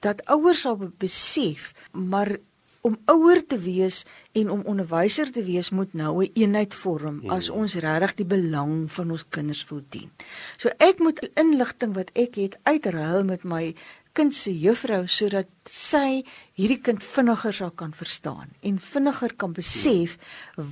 Dat 0.00 0.24
ouers 0.26 0.60
sal 0.60 0.76
besef, 0.98 1.74
maar 1.92 2.38
om 2.80 2.98
ouer 3.04 3.46
te 3.46 3.58
wees 3.58 4.04
en 4.32 4.50
om 4.50 4.62
onderwyser 4.62 5.32
te 5.32 5.42
wees 5.44 5.70
moet 5.70 5.92
nou 5.92 6.12
'n 6.16 6.20
een 6.20 6.30
eenheid 6.42 6.74
vorm 6.74 7.18
hmm. 7.20 7.30
as 7.30 7.50
ons 7.50 7.74
regtig 7.74 8.14
die 8.14 8.26
belang 8.26 8.92
van 8.92 9.10
ons 9.10 9.24
kinders 9.28 9.64
wil 9.68 9.82
dien. 9.88 10.10
So 10.56 10.68
ek 10.78 10.98
moet 10.98 11.30
inligting 11.34 11.94
wat 11.94 12.10
ek 12.12 12.34
het 12.34 12.58
uitruil 12.62 13.24
met 13.24 13.44
my 13.44 13.74
kind 14.18 14.34
se 14.34 14.50
juffrou 14.50 15.04
sodat 15.06 15.46
sy 15.70 16.24
hierdie 16.58 16.80
kind 16.82 17.04
vinniger 17.06 17.54
sal 17.54 17.70
kan 17.70 17.92
verstaan 17.94 18.48
en 18.66 18.80
vinniger 18.82 19.34
kan 19.38 19.52
besef 19.54 20.16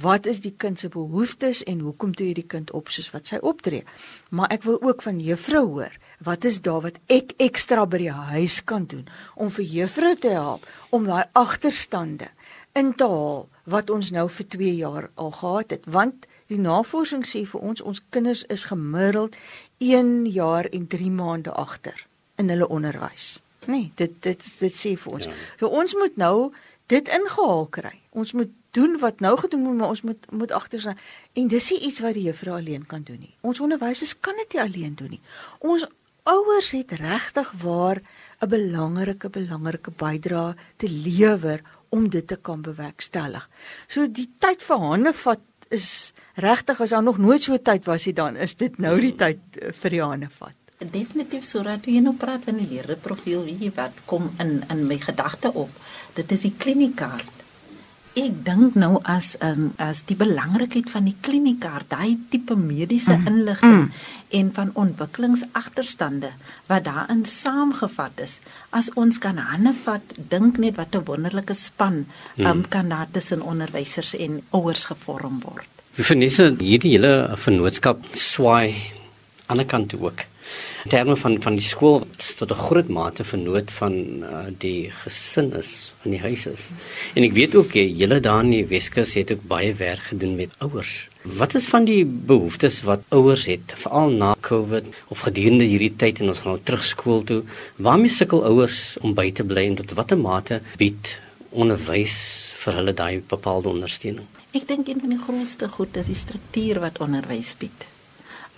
wat 0.02 0.26
is 0.26 0.40
die 0.42 0.54
kind 0.64 0.82
se 0.82 0.90
behoeftes 0.90 1.60
en 1.70 1.84
hoekom 1.86 2.14
tree 2.18 2.34
die 2.34 2.46
kind 2.54 2.72
op 2.74 2.90
soos 2.90 3.12
wat 3.14 3.30
sy 3.30 3.38
optree. 3.38 3.84
Maar 4.34 4.50
ek 4.56 4.66
wil 4.66 4.80
ook 4.82 5.04
van 5.06 5.20
juffrou 5.22 5.62
hoor, 5.76 5.94
wat 6.26 6.44
is 6.44 6.58
daar 6.66 6.82
wat 6.88 6.98
ek 7.12 7.36
ekstra 7.46 7.84
by 7.86 8.00
die 8.02 8.16
huis 8.32 8.58
kan 8.64 8.88
doen 8.90 9.06
om 9.34 9.52
vir 9.54 9.68
juffrou 9.76 10.14
te 10.18 10.34
help 10.34 10.66
om 10.90 11.06
daai 11.06 11.30
agterstande 11.38 12.32
in 12.74 12.94
te 12.98 13.06
haal 13.06 13.46
wat 13.70 13.94
ons 13.94 14.10
nou 14.16 14.26
vir 14.38 14.50
2 14.56 14.74
jaar 14.80 15.08
al 15.14 15.32
gehad 15.38 15.76
het 15.76 15.86
want 15.98 16.26
die 16.50 16.58
navorsing 16.58 17.22
sê 17.26 17.46
vir 17.46 17.62
ons 17.70 17.86
ons 17.92 18.02
kinders 18.10 18.42
is 18.58 18.66
gemiddeld 18.72 19.38
1 19.78 20.26
jaar 20.34 20.66
en 20.72 20.90
3 20.98 21.14
maande 21.22 21.54
agter 21.54 22.06
in 22.36 22.48
hulle 22.52 22.68
onderwys. 22.68 23.40
Nee, 23.66 23.90
dit 23.94 24.12
dit 24.22 24.46
dit 24.58 24.74
sê 24.74 24.94
vir 24.96 25.12
ons. 25.18 25.26
Ja. 25.26 25.34
So 25.58 25.68
ons 25.68 25.94
moet 25.98 26.16
nou 26.16 26.52
dit 26.92 27.08
ingehaal 27.08 27.66
kry. 27.74 27.94
Ons 28.10 28.32
moet 28.32 28.52
doen 28.76 28.98
wat 29.00 29.20
nou 29.24 29.34
gedoen 29.40 29.62
moet, 29.64 29.76
maar 29.76 29.94
ons 29.94 30.02
moet 30.06 30.30
moet 30.30 30.52
agter 30.52 30.80
staan. 30.80 30.98
En 31.32 31.48
dis 31.48 31.70
nie 31.70 31.80
iets 31.88 32.02
wat 32.04 32.14
die 32.14 32.26
juffrou 32.28 32.56
alleen 32.56 32.86
kan 32.86 33.02
doen 33.02 33.18
nie. 33.20 33.34
Ons 33.40 33.60
onderwysers 33.60 34.16
kan 34.20 34.36
dit 34.42 34.54
nie 34.54 34.62
alleen 34.62 34.94
doen 34.94 35.16
nie. 35.16 35.22
Ons 35.58 35.86
ouers 36.26 36.70
het 36.74 36.92
regtig 37.00 37.52
waar 37.62 38.02
'n 38.40 38.48
belangrike 38.48 39.30
belangrike 39.30 39.90
bydrae 39.90 40.54
te 40.76 40.88
lewer 40.88 41.62
om 41.88 42.08
dit 42.08 42.26
te 42.26 42.36
kan 42.36 42.62
bewerkstellig. 42.62 43.48
So 43.86 44.06
die 44.06 44.30
tyd 44.38 44.62
vir 44.62 44.78
hande 44.78 45.12
vat 45.12 45.40
is 45.68 46.12
regtig 46.34 46.80
as 46.80 46.90
daar 46.90 47.02
nog 47.02 47.18
nooit 47.18 47.42
so 47.42 47.58
tyd 47.58 47.84
was 47.84 48.06
nie 48.06 48.14
dan 48.14 48.36
is 48.36 48.54
dit 48.54 48.78
nou 48.78 48.94
die 49.00 49.14
tyd 49.18 49.38
eh, 49.60 49.72
vir 49.72 49.90
die 49.90 50.02
hande 50.02 50.28
vat 50.38 50.54
definitief 50.84 51.44
sodat 51.44 51.86
jy 51.88 52.02
nou 52.04 52.14
praat 52.20 52.44
van 52.44 52.60
die 52.60 52.68
leerprofiel 52.68 53.46
wie 53.46 53.56
jy 53.64 53.72
wat 53.76 53.96
kom 54.04 54.28
in 54.42 54.60
in 54.72 54.84
my 54.88 54.98
gedagte 55.00 55.52
op 55.54 55.72
dit 56.18 56.32
is 56.32 56.44
die 56.44 56.52
kliniekaart 56.52 57.32
ek 58.16 58.36
dink 58.44 58.76
nou 58.76 59.00
as 59.04 59.34
um, 59.44 59.72
as 59.80 60.02
die 60.08 60.16
belangrikheid 60.16 60.88
van 60.92 61.08
die 61.08 61.16
kliniekaart 61.20 61.88
daai 61.92 62.16
tipe 62.32 62.56
mediese 62.60 63.16
mm. 63.16 63.26
inligting 63.32 63.78
mm. 63.78 63.90
en 64.40 64.52
van 64.58 64.70
ontwikkelingsagterstande 64.84 66.30
wat 66.68 66.84
daarin 66.84 67.24
saamgevat 67.24 68.20
is 68.28 68.38
as 68.76 68.92
ons 69.00 69.20
kan 69.20 69.40
hande 69.40 69.72
vat 69.84 70.16
dink 70.16 70.60
net 70.60 70.76
wat 70.76 70.92
'n 70.92 71.08
wonderlike 71.08 71.56
span 71.56 72.04
mm. 72.36 72.46
um, 72.46 72.64
kan 72.68 72.88
daar 72.92 73.08
tussen 73.10 73.40
onderwysers 73.40 74.14
en 74.14 74.40
ouers 74.52 74.84
gevorm 74.92 75.40
word 75.40 75.68
Vanessa 75.96 76.52
hierdie 76.60 76.96
hele 76.96 77.32
vennootskap 77.36 78.04
swaai 78.12 78.76
aan 79.48 79.64
die 79.64 79.68
kant 79.68 79.96
ook 79.96 80.20
In 80.20 80.35
terme 80.86 81.16
van 81.16 81.36
van 81.42 81.56
die 81.58 81.64
skool 81.64 82.04
tot 82.38 82.50
'n 82.50 82.62
groot 82.68 82.88
mate 82.88 83.24
vernoot 83.24 83.70
van 83.70 83.92
uh, 84.22 84.46
die 84.58 84.90
gesin 85.02 85.52
is, 85.52 85.92
van 86.02 86.10
die 86.10 86.20
huis 86.20 86.46
is. 86.46 86.70
En 87.14 87.22
ek 87.22 87.32
weet 87.32 87.54
ook 87.54 87.72
jy 87.72 87.86
julle 88.02 88.20
daar 88.20 88.44
in 88.44 88.50
die 88.50 88.66
Weskus 88.66 89.14
het 89.14 89.30
ook 89.30 89.42
baie 89.46 89.74
werk 89.74 90.10
gedoen 90.12 90.36
met 90.36 90.54
ouers. 90.58 91.08
Wat 91.22 91.54
is 91.54 91.66
van 91.66 91.84
die 91.84 92.04
behoeftes 92.04 92.82
wat 92.82 93.02
ouers 93.08 93.46
het 93.46 93.72
veral 93.76 94.10
na 94.10 94.36
Covid 94.40 94.84
of 95.08 95.20
gedurende 95.20 95.64
hierdie 95.64 95.96
tyd 95.96 96.20
en 96.20 96.28
ons 96.28 96.38
gaan 96.38 96.52
nou 96.52 96.62
terug 96.62 96.84
skool 96.84 97.24
toe? 97.24 97.42
Waarmee 97.76 98.10
sukkel 98.10 98.44
ouers 98.44 98.96
om 99.00 99.14
by 99.14 99.32
te 99.32 99.44
bly 99.44 99.66
en 99.66 99.74
tot 99.74 99.92
watter 99.92 100.18
mate 100.18 100.60
bied 100.78 101.20
onderwys 101.50 102.16
vir 102.62 102.74
hulle 102.74 102.92
daai 102.92 103.22
bepaalde 103.26 103.68
ondersteuning? 103.68 104.26
Ek 104.52 104.68
dink 104.68 104.88
een 104.88 105.00
van 105.00 105.10
die 105.10 105.20
grootste 105.20 105.68
goed 105.68 105.96
is 105.96 106.06
die 106.06 106.14
struktuur 106.14 106.80
wat 106.80 107.00
onderwys 107.00 107.56
bied 107.58 107.95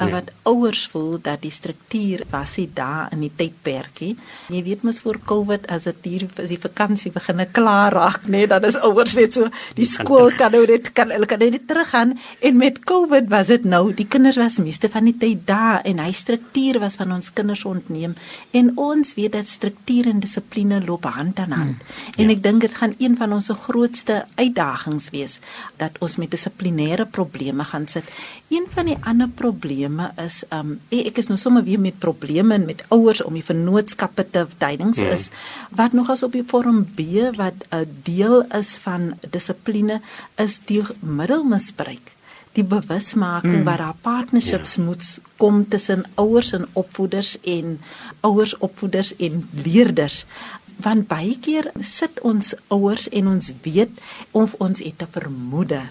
nee. 0.06 0.14
wat 0.14 0.30
ouers 0.48 0.86
voel 0.92 1.18
dat 1.22 1.42
die 1.42 1.50
struktuur 1.50 2.24
was 2.30 2.56
nie 2.60 2.68
daar 2.74 3.08
in 3.14 3.24
die 3.24 3.32
tydperkie. 3.34 4.14
Jy 4.52 4.62
weet 4.66 4.84
mos 4.86 5.00
voor 5.04 5.18
Covid 5.24 5.66
as 5.74 5.88
dit 5.88 6.08
hier 6.08 6.26
as 6.36 6.52
die 6.52 6.60
vakansie 6.60 7.12
begine 7.14 7.46
klaar 7.46 7.92
raak, 7.92 8.26
nê, 8.26 8.44
nee, 8.44 8.50
dan 8.50 8.64
is 8.68 8.78
ouers 8.86 9.16
net 9.18 9.34
so 9.34 9.48
die 9.78 9.88
skool 9.88 10.30
kan 10.38 10.54
nou 10.54 10.64
net 10.68 10.92
kan 10.96 11.10
hulle 11.14 11.28
kan 11.30 11.42
net 11.42 11.66
teruggaan 11.68 12.16
en 12.44 12.58
met 12.60 12.80
Covid 12.88 13.28
was 13.32 13.50
dit 13.52 13.64
nou 13.64 13.92
die 13.96 14.06
kinders 14.06 14.38
was 14.40 14.60
meeste 14.62 14.90
van 14.92 15.08
die 15.08 15.16
tyd 15.18 15.46
daar 15.48 15.82
en 15.88 16.02
hy 16.02 16.12
struktuur 16.12 16.80
was 16.82 16.98
van 17.00 17.12
ons 17.18 17.32
kinders 17.32 17.64
ontneem 17.68 18.14
en 18.52 18.72
ons 18.76 19.14
weet 19.18 19.34
dat 19.34 19.48
struktuur 19.48 20.08
en 20.10 20.20
dissipline 20.22 20.82
loop 20.86 21.06
hand 21.08 21.38
aan 21.38 21.52
hand. 21.52 21.82
Hmm. 21.82 22.14
En 22.16 22.28
ja. 22.28 22.36
ek 22.36 22.42
dink 22.42 22.66
dit 22.66 22.74
gaan 22.74 22.94
een 22.98 23.16
van 23.18 23.32
ons 23.32 23.50
grootste 23.64 24.24
uitdagings 24.36 25.10
wees 25.14 25.38
dat 25.80 25.96
ons 26.04 26.18
met 26.20 26.30
dissiplinêre 26.30 27.06
probleme 27.06 27.64
gaan 27.64 27.86
sit. 27.88 28.04
Een 28.52 28.66
van 28.74 28.88
die 28.90 28.96
ander 29.08 29.28
probleme 29.28 29.87
probleme 29.88 30.12
is 30.24 30.44
um 30.52 30.78
ek 30.90 31.18
is 31.18 31.28
nou 31.28 31.38
sommer 31.38 31.64
weer 31.64 31.80
met 31.80 31.98
probleme 31.98 32.58
met 32.58 32.84
ouers 32.90 33.22
om 33.22 33.34
die 33.34 33.44
vennootskappe 33.44 34.24
te 34.30 34.46
tydings 34.58 34.98
hmm. 34.98 35.12
is 35.12 35.30
wat 35.70 35.92
nog 35.92 36.10
as 36.10 36.22
op 36.22 36.32
die 36.32 36.44
vorm 36.44 36.84
B 36.84 37.32
wat 37.36 37.66
'n 37.72 37.86
deel 38.04 38.44
is 38.52 38.78
van 38.78 39.14
dissipline 39.30 40.00
is 40.36 40.60
die 40.66 40.82
middelmisbruik 41.00 42.14
die 42.54 42.64
bewusmaking 42.64 43.60
mm. 43.60 43.64
wat 43.64 43.78
daar 43.78 43.94
partnerships 44.02 44.76
ja. 44.76 44.82
moet 44.82 45.04
kom 45.36 45.68
tussen 45.68 46.04
ouers 46.16 46.52
en 46.52 46.66
opvoeders 46.72 47.36
en 47.44 47.78
ouers 48.20 48.56
opvoeders 48.58 49.14
en 49.16 49.48
leerders 49.52 50.24
want 50.82 51.08
baie 51.08 51.38
keer 51.38 51.70
sit 51.80 52.20
ons 52.22 52.54
ouers 52.68 53.08
en 53.08 53.28
ons 53.28 53.52
weet 53.62 53.90
of 54.32 54.54
ons 54.58 54.78
het 54.78 55.02
'n 55.02 55.12
vermoede 55.12 55.82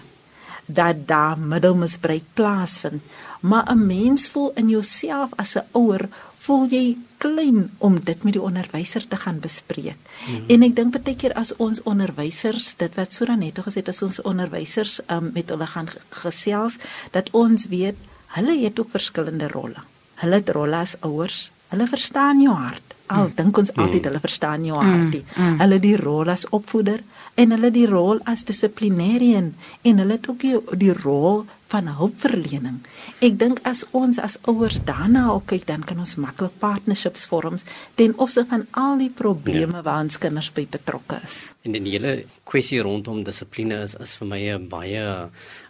dat 0.68 1.06
daar 1.08 1.38
middelmisbruik 1.38 2.22
plaasvind. 2.32 3.02
Maar 3.40 3.72
'n 3.72 3.86
mens 3.86 4.28
voel 4.28 4.52
in 4.54 4.68
jouself 4.68 5.28
as 5.36 5.54
'n 5.54 5.64
ouer, 5.72 6.08
voel 6.38 6.66
jy 6.66 6.96
klein 7.18 7.70
om 7.78 7.98
dit 8.04 8.22
met 8.22 8.32
die 8.32 8.42
onderwyser 8.42 9.08
te 9.08 9.16
gaan 9.16 9.40
bespreek. 9.40 9.96
Mm. 10.28 10.44
En 10.48 10.62
ek 10.62 10.76
dink 10.76 10.94
baie 10.94 11.16
keer 11.16 11.34
as 11.34 11.52
ons 11.56 11.82
onderwysers, 11.82 12.74
dit 12.80 12.94
wat 12.94 13.14
Sura 13.14 13.34
net 13.34 13.58
gesê 13.58 13.82
het, 13.82 13.88
as 13.88 14.02
ons 14.06 14.22
onderwysers 14.22 15.00
um, 15.10 15.30
met 15.34 15.50
hulle 15.52 15.66
gaan 15.66 15.88
gesels, 16.22 16.78
dat 17.10 17.30
ons 17.30 17.66
weet 17.66 17.96
hulle 18.38 18.56
het 18.62 18.80
ook 18.80 18.90
verskillende 18.90 19.48
rolle. 19.48 19.82
Hulle 20.22 20.34
het 20.34 20.48
rolle 20.48 20.76
as 20.76 20.96
ouers. 21.00 21.50
Hulle 21.68 21.86
verstaan 21.86 22.40
jou 22.40 22.54
hart. 22.56 22.96
Al 23.06 23.28
mm. 23.28 23.34
dink 23.36 23.58
ons 23.58 23.72
altyd 23.74 24.00
mm. 24.00 24.08
hulle 24.08 24.20
verstaan 24.20 24.64
jou 24.64 24.80
hartie. 24.80 25.24
Mm. 25.24 25.44
Mm. 25.44 25.58
Hulle 25.62 25.78
die 25.84 25.96
rol 26.00 26.32
as 26.32 26.46
opvoeder 26.50 27.02
en 27.38 27.54
hulle 27.54 27.70
die 27.70 27.86
rol 27.86 28.22
as 28.24 28.44
dissiplinêrien 28.48 29.52
en 29.82 30.02
hulle 30.02 30.18
het 30.18 30.28
ook 30.28 30.40
die, 30.42 30.56
die 30.80 30.94
rol 30.96 31.44
van 31.68 31.90
hulpverlening. 31.98 32.80
Ek 33.24 33.38
dink 33.40 33.60
as 33.68 33.84
ons 33.96 34.18
as 34.18 34.38
ouers 34.48 34.78
daarna 34.88 35.26
kyk, 35.48 35.66
dan 35.68 35.84
kan 35.86 36.00
ons 36.02 36.16
maklik 36.20 36.56
partnerships 36.62 37.26
vorm 37.28 37.58
ten 37.94 38.14
opsigte 38.16 38.48
van 38.50 38.66
al 38.72 38.98
die 38.98 39.10
probleme 39.10 39.80
ja. 39.80 39.84
waar 39.86 40.04
ons 40.06 40.18
kinders 40.18 40.50
by 40.54 40.66
betrokke 40.70 41.20
is. 41.24 41.38
En 41.64 41.76
die 41.76 41.94
hele 41.94 42.14
kwessie 42.48 42.80
rondom 42.84 43.24
dissipline 43.26 43.82
is 43.84 43.96
is 44.00 44.14
vir 44.18 44.28
my 44.28 44.42
'n 44.56 44.68
baie 44.68 45.02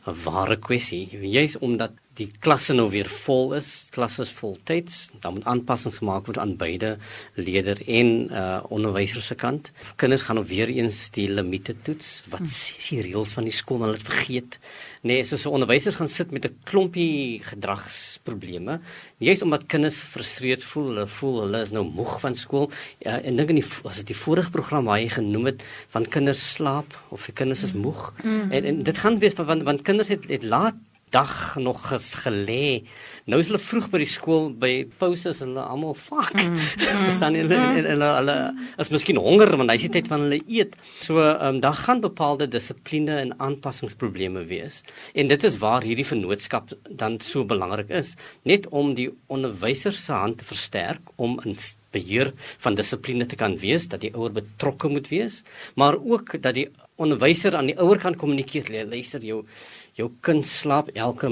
'n 0.07 0.23
ware 0.25 0.57
kwessie. 0.57 1.09
Juist 1.23 1.59
omdat 1.59 1.93
die 2.19 2.29
klasse 2.43 2.75
nou 2.75 2.89
weer 2.91 3.09
vol 3.11 3.55
is, 3.59 3.89
klasse 3.95 4.25
is 4.25 4.33
voltyds, 4.35 5.09
dan 5.23 5.37
moet 5.37 5.47
aanpassings 5.51 6.01
gemaak 6.01 6.27
word 6.27 6.41
aan 6.43 6.57
beide 6.61 6.97
leerder 7.39 7.81
en 7.87 8.09
uh 8.33 8.47
onderwysers 8.75 9.31
se 9.31 9.37
kant. 9.39 9.71
Kinders 10.01 10.27
gaan 10.27 10.39
op 10.39 10.49
weer 10.51 10.69
eens 10.69 11.11
die 11.15 11.29
limite 11.31 11.77
toets. 11.87 12.23
Wat 12.33 12.43
hmm. 12.43 12.55
sê 12.55 12.79
die 12.89 13.03
reëls 13.09 13.35
van 13.39 13.45
die 13.49 13.55
skool? 13.55 13.85
Hulle 13.85 13.99
het 13.99 14.09
vergeet. 14.09 14.59
Nee, 15.07 15.25
so 15.25 15.39
so 15.39 15.55
onderwysers 15.89 15.97
gaan 15.97 16.09
sit 16.09 16.31
met 16.31 16.45
'n 16.45 16.57
klompie 16.65 17.41
gedragsprobleme. 17.43 18.81
Juist 19.19 19.43
omdat 19.43 19.67
kinders 19.67 20.01
gefrustreerd 20.01 20.63
voel, 20.63 20.87
hulle 20.87 21.07
voel 21.07 21.41
hulle 21.41 21.61
is 21.61 21.71
nou 21.71 21.85
moeg 21.85 22.21
van 22.21 22.35
skool. 22.35 22.71
Ja, 22.99 23.21
en 23.21 23.37
dink 23.37 23.49
in 23.49 23.55
die 23.55 23.65
as 23.85 23.97
dit 23.97 24.07
die 24.07 24.17
vorige 24.17 24.51
program 24.51 24.85
waar 24.85 25.01
jy 25.01 25.09
genoem 25.09 25.45
het 25.47 25.63
van 25.89 26.09
kinders 26.09 26.55
slaap 26.55 26.93
of 27.11 27.25
die 27.27 27.35
kinders 27.35 27.63
is 27.63 27.73
moeg. 27.73 28.13
Mm. 28.23 28.51
En 28.51 28.65
en 28.65 28.83
dit 28.83 28.99
gaan 28.99 29.19
wees 29.19 29.35
want 29.35 29.63
want 29.63 29.83
kinders 29.83 30.09
het 30.09 30.29
het 30.29 30.43
laat 30.43 30.75
dag 31.15 31.57
nog 31.61 31.87
gelê. 32.25 32.83
Nou 33.29 33.41
is 33.41 33.51
hulle 33.51 33.61
vroeg 33.61 33.89
by 33.93 34.01
die 34.03 34.09
skool 34.09 34.49
by 34.57 34.73
pauses 35.01 35.43
en 35.45 35.53
hulle 35.53 35.65
almal. 35.65 35.97
Mm. 35.99 36.59
Verstaan 36.81 37.35
mm. 37.37 37.41
hulle 37.43 37.59
hulle, 37.59 37.89
hulle 37.93 38.11
hulle 38.19 38.37
is 38.85 38.93
miskien 38.95 39.21
honger 39.23 39.55
want 39.57 39.73
hy 39.73 39.79
sê 39.83 39.91
tyd 39.93 40.11
van 40.11 40.27
hulle 40.27 40.41
eet. 40.47 40.77
So 41.05 41.21
ehm 41.23 41.59
um, 41.59 41.63
daar 41.65 41.77
gaan 41.77 42.03
bepaalde 42.05 42.49
dissipline 42.51 43.19
en 43.23 43.35
aanpassingsprobleme 43.37 44.45
wees. 44.49 44.83
En 45.15 45.29
dit 45.29 45.45
is 45.45 45.59
waar 45.63 45.87
hierdie 45.87 46.07
vennootskap 46.07 46.73
dan 46.89 47.21
so 47.25 47.45
belangrik 47.49 47.91
is, 47.91 48.15
net 48.49 48.69
om 48.69 48.95
die 48.99 49.11
onderwyser 49.27 49.93
se 49.93 50.13
hand 50.13 50.39
te 50.39 50.49
versterk 50.49 51.15
om 51.17 51.39
in 51.45 51.57
beheer 51.91 52.33
van 52.61 52.77
dissipline 52.77 53.27
te 53.27 53.37
kan 53.37 53.57
wees 53.61 53.89
dat 53.89 54.03
die 54.05 54.13
ouer 54.15 54.35
betrokke 54.37 54.91
moet 54.93 55.09
wees, 55.09 55.43
maar 55.75 55.97
ook 55.97 56.37
dat 56.43 56.55
die 56.55 56.69
onderwyser 56.99 57.57
aan 57.57 57.71
die 57.71 57.79
ouer 57.79 58.01
kan 58.03 58.17
kommunikeer. 58.19 58.87
Luister 58.91 59.25
jou 59.25 59.45
jou 59.99 60.11
kind 60.21 60.47
slaap 60.47 60.93
elke 60.95 61.31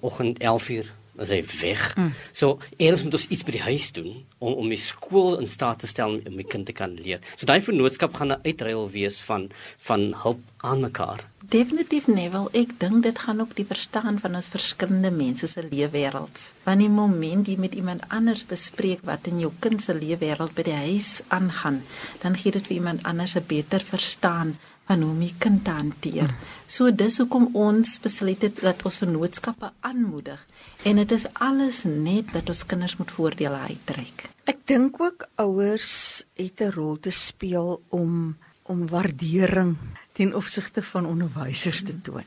oggend 0.00 0.40
11uur 0.40 0.88
as 1.18 1.32
hy 1.34 1.40
weg. 1.60 1.82
Mm. 1.98 2.12
So 2.32 2.58
eers 2.78 3.02
moet 3.04 3.16
ons 3.18 3.26
iets 3.32 3.44
by 3.46 3.56
die 3.56 3.64
huis 3.66 3.90
doen 3.96 4.12
om 4.38 4.54
om 4.62 4.68
die 4.70 4.80
skool 4.80 5.38
in 5.42 5.50
staat 5.50 5.82
te 5.82 5.90
stel 5.90 6.20
om 6.20 6.36
my 6.36 6.46
kind 6.46 6.68
te 6.68 6.76
kan 6.76 6.94
leer. 6.94 7.22
So 7.34 7.48
daai 7.50 7.60
vennootskap 7.64 8.14
gaan 8.14 8.32
'n 8.32 8.44
uitruil 8.46 8.86
wees 8.94 9.18
van 9.26 9.50
van 9.88 10.14
hulp 10.22 10.40
aan 10.62 10.80
mekaar. 10.80 11.24
Definitief 11.48 12.06
nee, 12.06 12.30
wel 12.30 12.48
ek 12.52 12.78
dink 12.78 13.02
dit 13.02 13.18
gaan 13.18 13.40
ook 13.40 13.54
die 13.56 13.64
verstaan 13.64 14.18
van 14.20 14.34
ons 14.34 14.48
verskillende 14.48 15.10
mense 15.10 15.46
se 15.46 15.62
lewenswêrelds. 15.62 16.52
Want 16.64 16.78
die 16.78 16.88
moment 16.88 17.46
jy 17.46 17.56
met 17.56 17.74
iemand 17.74 18.02
anders 18.08 18.44
bespreek 18.46 19.00
wat 19.02 19.26
in 19.26 19.38
jou 19.38 19.52
kind 19.58 19.82
se 19.82 19.94
lewenswêreld 19.94 20.54
by 20.54 20.62
die 20.62 20.80
huis 20.86 21.22
aangaan, 21.28 21.82
dan 22.22 22.36
gee 22.36 22.52
dit 22.52 22.66
vir 22.66 22.76
iemand 22.76 23.02
anders 23.02 23.34
'n 23.34 23.44
beter 23.46 23.80
verstaan 23.80 24.58
van 24.88 25.02
hoe 25.04 25.12
om 25.12 25.20
die 25.20 25.34
kind 25.38 25.64
te 25.66 25.74
hanteer. 25.76 26.32
So 26.66 26.90
dis 26.90 27.18
hoekom 27.20 27.50
ons 27.58 27.98
besluit 28.00 28.42
het 28.46 28.62
dat 28.64 28.84
ons 28.88 29.00
vennootskappe 29.02 29.72
aanmoedig 29.84 30.40
en 30.88 31.00
dit 31.00 31.12
is 31.12 31.26
alles 31.44 31.82
net 31.84 32.32
dat 32.32 32.48
ons 32.48 32.64
kinders 32.70 32.96
moet 32.96 33.12
voordele 33.12 33.60
uittrek. 33.68 34.28
Ek 34.48 34.62
dink 34.70 35.00
ook 35.02 35.26
ouers 35.42 36.24
het 36.38 36.60
'n 36.60 36.72
rol 36.72 36.96
te 37.00 37.10
speel 37.10 37.80
om 37.88 38.36
om 38.68 38.86
waardering 38.86 39.76
ten 40.12 40.34
opsigte 40.34 40.82
van 40.82 41.06
onderwysers 41.06 41.82
te 41.82 42.00
toon. 42.00 42.24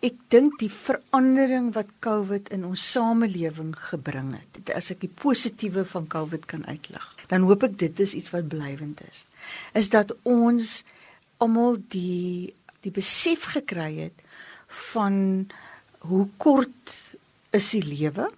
Ek 0.00 0.16
dink 0.28 0.58
die 0.58 0.70
verandering 0.70 1.72
wat 1.74 1.90
COVID 2.04 2.48
in 2.48 2.64
ons 2.64 2.84
samelewing 2.92 3.74
gebring 3.90 4.32
het, 4.32 4.72
as 4.76 4.90
ek 4.90 5.00
die 5.00 5.12
positiewe 5.22 5.84
van 5.84 6.06
COVID 6.06 6.44
kan 6.46 6.66
uitlig, 6.66 7.04
dan 7.28 7.44
hoop 7.48 7.62
ek 7.62 7.78
dit 7.78 8.00
is 8.00 8.14
iets 8.14 8.30
wat 8.30 8.48
blywend 8.48 9.00
is. 9.08 9.26
Is 9.72 9.88
dat 9.88 10.16
ons 10.22 10.84
almal 11.38 11.78
die 11.88 12.54
die 12.84 12.92
besef 12.92 13.46
gekry 13.54 13.92
het 13.96 14.24
van 14.92 15.46
hoe 16.04 16.28
kort 16.36 16.96
is 17.56 17.70
die 17.72 17.84
lewe 17.84 18.28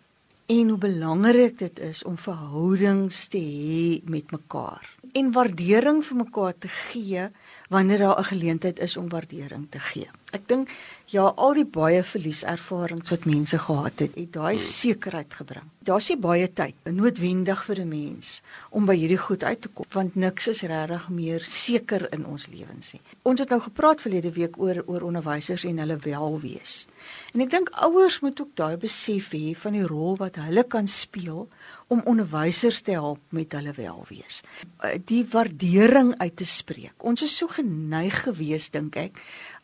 en 0.46 0.68
hoe 0.70 0.78
belangrik 0.78 1.58
dit 1.58 1.80
is 1.82 2.04
om 2.06 2.16
verhoudings 2.16 3.26
te 3.32 3.42
hê 3.42 4.02
met 4.06 4.30
mekaar 4.30 4.86
en 5.16 5.32
waardering 5.32 6.02
vir 6.04 6.18
mekaar 6.20 6.54
te 6.58 6.68
gee 6.68 7.26
wanneer 7.72 7.98
daar 7.98 8.18
'n 8.18 8.30
geleentheid 8.32 8.78
is 8.78 8.96
om 8.96 9.08
waardering 9.08 9.66
te 9.70 9.80
gee. 9.80 10.10
Ek 10.35 10.42
dink 10.50 10.71
ja, 11.12 11.28
al 11.38 11.54
die 11.54 11.66
baie 11.71 12.02
verlieservarings 12.02 13.12
wat 13.12 13.26
mense 13.30 13.59
gehad 13.62 14.02
het, 14.02 14.16
het 14.18 14.33
daai 14.35 14.59
sekerheid 14.59 15.37
gebring. 15.38 15.68
Daar's 15.87 16.09
nie 16.11 16.18
baie 16.18 16.49
tyd 16.50 16.75
noodwendig 16.90 17.62
vir 17.68 17.80
'n 17.80 17.88
mens 17.88 18.42
om 18.71 18.87
by 18.87 18.97
hierdie 18.97 19.23
goed 19.23 19.45
uit 19.45 19.61
te 19.61 19.68
kom, 19.68 19.87
want 19.92 20.16
niks 20.16 20.49
is 20.49 20.62
regtig 20.62 21.09
meer 21.11 21.40
seker 21.40 22.12
in 22.12 22.26
ons 22.26 22.47
lewens 22.47 22.92
nie. 22.92 23.02
Ons 23.23 23.40
het 23.40 23.49
nou 23.49 23.61
gepraat 23.61 24.00
verlede 24.00 24.33
week 24.33 24.59
oor 24.59 24.83
oor 24.87 25.02
onderwysers 25.02 25.64
en 25.64 25.78
hulle 25.78 25.97
welwees. 25.97 26.87
En 27.34 27.44
ek 27.44 27.50
dink 27.52 27.72
ouers 27.86 28.20
moet 28.25 28.40
ook 28.40 28.52
daai 28.58 28.76
besef 28.82 29.32
hê 29.36 29.54
van 29.58 29.76
die 29.76 29.86
rol 29.86 30.16
wat 30.20 30.40
hulle 30.42 30.64
kan 30.64 30.86
speel 30.90 31.48
om 31.92 32.04
onderwysers 32.04 32.82
te 32.86 32.96
help 32.98 33.20
met 33.36 33.52
hulle 33.56 33.75
welwees. 33.76 34.42
Die 35.08 35.25
waardering 35.32 36.14
uit 36.18 36.36
te 36.36 36.48
spreek. 36.48 36.94
Ons 36.98 37.22
is 37.26 37.36
so 37.36 37.50
geneig 37.52 38.22
gewees 38.26 38.70
dink 38.75 38.96
ek 39.00 39.20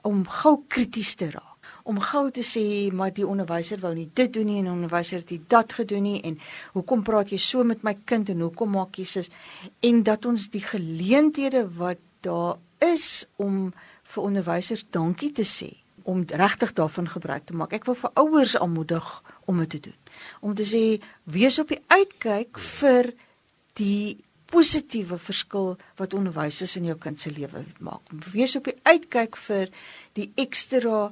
om 0.06 0.26
gou 0.28 0.60
krities 0.68 1.14
te 1.18 1.30
raak 1.30 1.52
om 1.82 1.98
gou 2.02 2.30
te 2.30 2.44
sê 2.46 2.64
maar 2.94 3.12
die 3.14 3.26
onderwyser 3.26 3.80
wou 3.82 3.92
nie 3.96 4.08
dit 4.14 4.32
doen 4.34 4.46
nie 4.46 4.58
en 4.60 4.68
die 4.68 4.74
onderwyser 4.74 5.22
het 5.22 5.32
dit 5.32 5.46
dat 5.50 5.74
gedoen 5.78 6.06
nie 6.06 6.20
en 6.28 6.38
hoekom 6.76 7.02
praat 7.06 7.32
jy 7.34 7.40
so 7.42 7.66
met 7.66 7.82
my 7.86 7.96
kind 8.06 8.30
en 8.32 8.44
hoekom 8.46 8.74
maak 8.76 8.98
jy 8.98 9.06
sis 9.16 9.30
en 9.88 10.02
dat 10.06 10.26
ons 10.30 10.48
die 10.54 10.62
geleenthede 10.62 11.64
wat 11.78 12.02
daar 12.22 12.58
is 12.82 13.26
om 13.42 13.72
vir 14.14 14.28
onderwysers 14.28 14.86
dankie 14.94 15.32
te 15.34 15.46
sê 15.46 15.72
om 16.04 16.24
regtig 16.26 16.72
daarvan 16.72 17.08
gebruik 17.08 17.46
te 17.46 17.54
maak. 17.54 17.72
Ek 17.72 17.84
wil 17.84 17.94
vir 17.94 18.10
ouers 18.14 18.56
aanmoedig 18.56 19.22
om 19.44 19.58
dit 19.58 19.70
te 19.70 19.80
doen. 19.80 19.98
Om 20.40 20.54
te 20.54 20.66
sê 20.66 20.82
wees 21.24 21.58
op 21.58 21.68
die 21.68 21.82
uitkyk 21.86 22.58
vir 22.58 23.12
die 23.80 24.18
positiewe 24.52 25.16
verskil 25.18 25.76
wat 25.96 26.14
onderwysers 26.14 26.76
in 26.76 26.90
jou 26.90 26.96
kind 27.00 27.20
se 27.20 27.32
lewe 27.32 27.64
maak. 27.80 28.12
Wees 28.32 28.56
op 28.58 28.68
die 28.68 28.76
uitkyk 28.84 29.38
vir 29.46 29.70
die 30.18 30.28
ekstra 30.36 31.06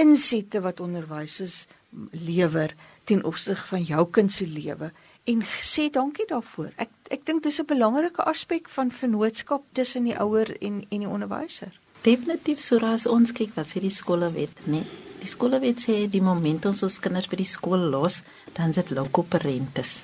insette 0.00 0.60
wat 0.60 0.82
onderwysers 0.84 1.64
lewer 2.12 2.74
ten 3.04 3.24
opsigte 3.24 3.68
van 3.70 3.82
jou 3.86 4.04
kind 4.10 4.32
se 4.32 4.46
lewe 4.48 4.90
en 5.30 5.44
sê 5.64 5.88
dankie 5.92 6.26
daarvoor. 6.28 6.72
Ek 6.76 6.92
ek 7.14 7.24
dink 7.26 7.42
dis 7.42 7.60
'n 7.60 7.66
belangrike 7.66 8.22
aspek 8.24 8.68
van 8.68 8.90
vennootskap 8.90 9.62
tussen 9.72 10.04
die 10.04 10.18
ouer 10.18 10.56
en 10.60 10.84
en 10.88 11.00
die 11.00 11.08
onderwyser. 11.08 11.72
Definitief 12.04 12.60
soos 12.60 13.06
ons 13.08 13.32
kyk 13.32 13.54
wat 13.56 13.70
sê 13.70 13.80
die 13.80 13.92
skolewet, 13.92 14.58
né? 14.66 14.82
Nee? 14.82 15.02
Die 15.24 15.30
skolewet 15.30 15.80
sê 15.80 16.02
die 16.12 16.20
moment 16.20 16.66
ons 16.68 16.82
ons 16.84 16.98
kinders 17.00 17.30
by 17.32 17.38
die 17.40 17.48
skool 17.48 17.86
los, 17.94 18.18
dan 18.52 18.74
is 18.74 18.76
dit 18.82 18.90
loco 18.92 19.22
parentis. 19.24 20.02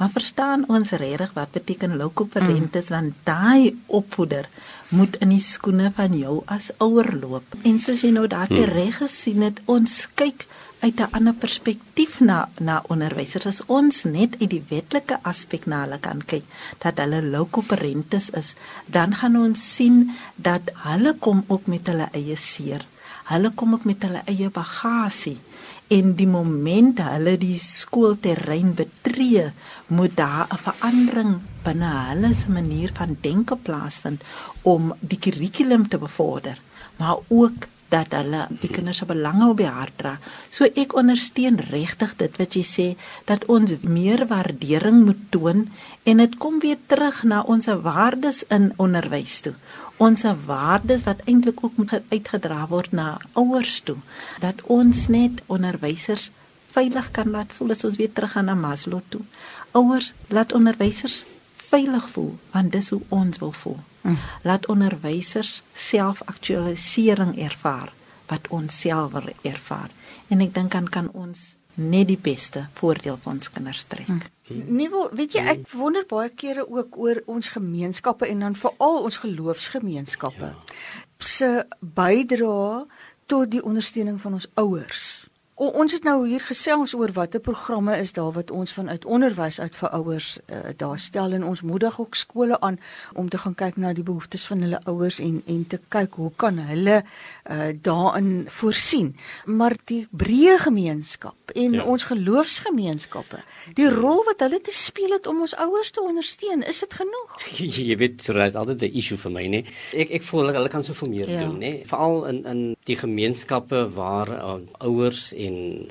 Maar 0.00 0.12
verstaan 0.14 0.64
ons 0.72 0.90
regtig 0.96 1.32
wat 1.36 1.50
beteken 1.52 1.96
loco 2.00 2.24
parentis 2.24 2.88
mm. 2.88 2.94
want 2.94 3.14
daai 3.28 3.76
opvoeder 3.86 4.48
moet 4.96 5.18
in 5.20 5.34
die 5.34 5.42
skoene 5.44 5.90
van 5.96 6.16
jou 6.16 6.38
as 6.48 6.70
ouer 6.80 7.10
loop. 7.20 7.44
En 7.68 7.76
soos 7.78 8.00
jy 8.06 8.14
nou 8.16 8.24
daar 8.26 8.48
mm. 8.48 8.72
reg 8.72 8.96
gesien 9.02 9.44
het, 9.44 9.60
ons 9.68 10.06
kyk 10.16 10.46
uit 10.80 11.00
'n 11.00 11.12
ander 11.12 11.34
perspektief 11.34 12.20
na 12.20 12.48
na 12.58 12.82
onderwysers. 12.88 13.46
As 13.46 13.60
ons 13.66 14.02
net 14.04 14.40
uit 14.40 14.50
die 14.50 14.64
wetlike 14.68 15.18
aspek 15.22 15.66
na 15.66 15.82
hulle 15.84 15.98
kan 16.00 16.24
kyk, 16.24 16.44
dat 16.78 16.98
hulle 16.98 17.20
loco 17.22 17.60
parentis 17.60 18.30
is, 18.30 18.54
dan 18.86 19.14
gaan 19.14 19.36
ons 19.36 19.74
sien 19.74 20.16
dat 20.34 20.72
hulle 20.88 21.14
kom 21.18 21.44
ook 21.46 21.66
met 21.66 21.86
hulle 21.86 22.08
eie 22.12 22.36
seer. 22.36 22.86
Hulle 23.30 23.52
kom 23.54 23.74
ook 23.76 23.84
met 23.86 24.02
hulle 24.02 24.22
eie 24.26 24.50
bagasie. 24.50 25.36
En 25.94 26.14
die 26.18 26.26
moment 26.26 26.98
hulle 27.04 27.36
die 27.38 27.58
skoolterrein 27.62 28.74
betree, 28.78 29.50
moet 29.86 30.16
daar 30.16 30.46
'n 30.50 30.62
verandering 30.66 31.32
binne 31.62 31.92
hulle 32.10 32.34
se 32.34 32.50
manier 32.50 32.90
van 32.94 33.16
denke 33.20 33.56
plaasvind 33.56 34.22
om 34.62 34.94
die 35.00 35.18
kurrikulum 35.18 35.88
te 35.88 35.98
bevorder, 35.98 36.58
maar 36.96 37.16
ook 37.28 37.66
dat 37.90 38.14
hulle 38.14 38.46
die 38.62 38.70
kinders 38.70 39.00
se 39.02 39.06
belange 39.08 39.48
op 39.50 39.58
die 39.58 39.68
hart 39.68 39.96
dra. 39.98 40.14
So 40.48 40.68
ek 40.68 40.94
ondersteun 40.98 41.58
regtig 41.70 42.14
dit 42.20 42.38
wat 42.40 42.56
jy 42.56 42.62
sê 42.66 42.86
dat 43.30 43.46
ons 43.50 43.76
meer 43.82 44.26
waardering 44.30 45.02
moet 45.06 45.22
toon 45.34 45.66
en 46.04 46.22
dit 46.22 46.36
kom 46.42 46.60
weer 46.62 46.78
terug 46.90 47.22
na 47.26 47.42
ons 47.42 47.70
waardes 47.82 48.44
in 48.48 48.70
onderwys 48.78 49.40
toe. 49.46 49.54
Ons 50.00 50.24
waardes 50.46 51.04
wat 51.08 51.24
eintlik 51.26 51.64
ook 51.64 51.76
moet 51.76 51.98
uitgedra 52.12 52.66
word 52.70 52.94
na 52.96 53.18
ouers 53.34 53.80
toe. 53.84 53.98
Dat 54.40 54.62
ons 54.64 55.08
net 55.12 55.42
onderwysers 55.46 56.30
veilig 56.70 57.10
kan 57.10 57.30
laat 57.34 57.52
voel 57.52 57.74
as 57.74 57.84
ons 57.84 57.98
weer 57.98 58.12
terug 58.12 58.36
gaan 58.36 58.46
na 58.48 58.54
Maslow 58.54 59.02
toe. 59.08 59.22
Ouers 59.74 60.14
laat 60.28 60.54
onderwysers 60.54 61.24
veilig 61.70 62.08
voel 62.14 62.34
want 62.54 62.72
dis 62.72 62.90
hoe 62.94 63.02
ons 63.08 63.38
wil 63.42 63.52
voel. 63.52 63.80
Mm. 64.02 64.18
Laat 64.42 64.66
onderwysers 64.66 65.62
selfaktualisering 65.72 67.36
ervaar 67.38 67.92
wat 68.30 68.48
ons 68.48 68.80
self 68.80 69.12
wil 69.12 69.32
ervaar. 69.42 69.90
En 70.28 70.40
ek 70.40 70.54
dink 70.54 70.72
dan 70.72 70.88
kan 70.88 71.10
ons 71.12 71.56
net 71.80 72.08
die 72.10 72.18
beste 72.18 72.66
voordeel 72.78 73.16
vir 73.20 73.32
ons 73.32 73.50
kinders 73.52 73.84
trek. 73.88 74.08
Mm. 74.10 74.62
Nee, 74.76 74.90
weet 75.16 75.36
jy 75.36 75.44
ek 75.52 75.66
wonder 75.72 76.04
baie 76.08 76.30
kere 76.34 76.66
ook 76.66 76.98
oor 76.98 77.22
ons 77.30 77.52
gemeenskappe 77.54 78.28
en 78.28 78.46
dan 78.46 78.58
veral 78.58 79.04
ons 79.06 79.20
geloofsgemeenskappe 79.22 80.50
ja. 80.50 80.78
se 81.18 81.50
bydra 81.80 82.86
tot 83.30 83.50
die 83.52 83.62
ondersteuning 83.62 84.18
van 84.20 84.40
ons 84.40 84.48
ouers. 84.58 85.28
O, 85.60 85.66
ons 85.76 85.92
het 85.92 86.06
nou 86.08 86.22
hier 86.24 86.40
gesels 86.40 86.94
oor 86.96 87.10
watter 87.12 87.40
programme 87.44 87.92
is 88.00 88.14
daar 88.16 88.30
wat 88.32 88.48
ons 88.50 88.72
vanuit 88.72 89.02
onderwys 89.04 89.58
uit 89.60 89.74
vir 89.76 89.90
ouers 89.98 90.28
uh, 90.40 90.70
daar 90.80 90.98
stel 90.98 91.34
en 91.36 91.42
ons 91.44 91.60
moedig 91.60 91.98
ook 92.00 92.16
skole 92.16 92.56
aan 92.64 92.78
om 93.12 93.28
te 93.28 93.36
gaan 93.42 93.56
kyk 93.60 93.76
na 93.76 93.90
die 93.92 94.04
behoeftes 94.06 94.46
van 94.48 94.64
hulle 94.64 94.80
ouers 94.88 95.18
en 95.20 95.42
en 95.44 95.66
te 95.68 95.76
kyk 95.92 96.16
hoe 96.16 96.30
kan 96.40 96.62
hulle 96.64 97.02
uh, 97.02 97.68
daarin 97.76 98.46
voorsien. 98.48 99.12
Maar 99.44 99.76
die 99.84 100.06
breë 100.10 100.56
gemeenskap 100.64 101.52
en 101.52 101.76
ja. 101.76 101.84
ons 101.84 102.08
geloofsgemeenskappe. 102.08 103.42
Die 103.76 103.90
rol 103.92 104.24
wat 104.30 104.40
hulle 104.46 104.62
te 104.64 104.72
speel 104.72 105.12
het 105.18 105.28
om 105.28 105.44
ons 105.44 105.58
ouers 105.60 105.92
te 105.92 106.00
ondersteun, 106.00 106.64
is 106.72 106.80
dit 106.86 106.98
genoeg? 107.02 107.36
Jy 107.90 108.00
weet, 108.00 108.24
so 108.24 108.32
is 108.40 108.56
altyd 108.56 108.88
'n 108.88 108.96
issue 108.96 109.20
vir 109.20 109.36
my, 109.36 109.44
nê. 109.44 109.62
Ek 109.92 110.16
ek 110.22 110.24
voel 110.24 110.54
hulle 110.54 110.72
kan 110.72 110.86
soveel 110.86 111.12
meer 111.12 111.28
ja. 111.28 111.44
doen, 111.44 111.60
nê. 111.60 111.84
Veral 111.84 112.24
in 112.32 112.44
in 112.48 112.64
die 112.88 112.96
gemeenskappe 112.96 113.88
waar 113.94 114.30
uh, 114.36 114.54
ouers 114.78 115.32
en 115.36 115.86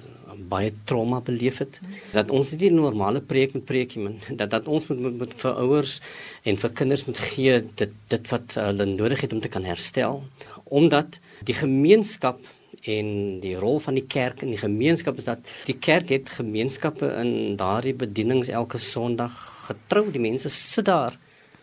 baie 0.49 0.71
trauma 0.87 1.19
beleef 1.25 1.59
het 1.59 1.79
dat 2.13 2.31
ons 2.31 2.51
nie 2.51 2.69
'n 2.69 2.75
normale 2.75 3.21
preek 3.21 3.53
met 3.53 3.65
preekie 3.65 4.01
man. 4.01 4.19
Dat 4.39 4.49
dat 4.49 4.67
ons 4.67 4.87
moet, 4.87 4.99
moet 4.99 5.17
moet 5.17 5.33
vir 5.33 5.53
ouers 5.53 5.99
en 6.43 6.57
vir 6.57 6.69
kinders 6.69 7.05
moet 7.05 7.17
gee 7.17 7.63
dit 7.75 7.91
dit 8.07 8.29
wat 8.29 8.53
hulle 8.53 8.85
nodig 8.85 9.21
het 9.21 9.33
om 9.33 9.39
te 9.39 9.47
kan 9.47 9.63
herstel 9.63 10.23
omdat 10.63 11.19
die 11.43 11.53
gemeenskap 11.53 12.39
en 12.81 13.39
die 13.41 13.55
rol 13.55 13.79
van 13.79 13.93
die 13.93 14.05
kerk 14.07 14.41
in 14.41 14.53
die 14.53 14.61
gemeenskap 14.61 15.17
is 15.17 15.27
dat 15.27 15.39
die 15.65 15.77
kerk 15.77 16.09
het 16.09 16.29
gemeenskappe 16.29 17.09
in 17.21 17.55
daardie 17.55 17.93
bedienings 17.93 18.47
elke 18.47 18.77
Sondag 18.77 19.33
getrou. 19.67 20.11
Die 20.11 20.21
mense 20.21 20.49
sit 20.49 20.85
daar. 20.85 21.17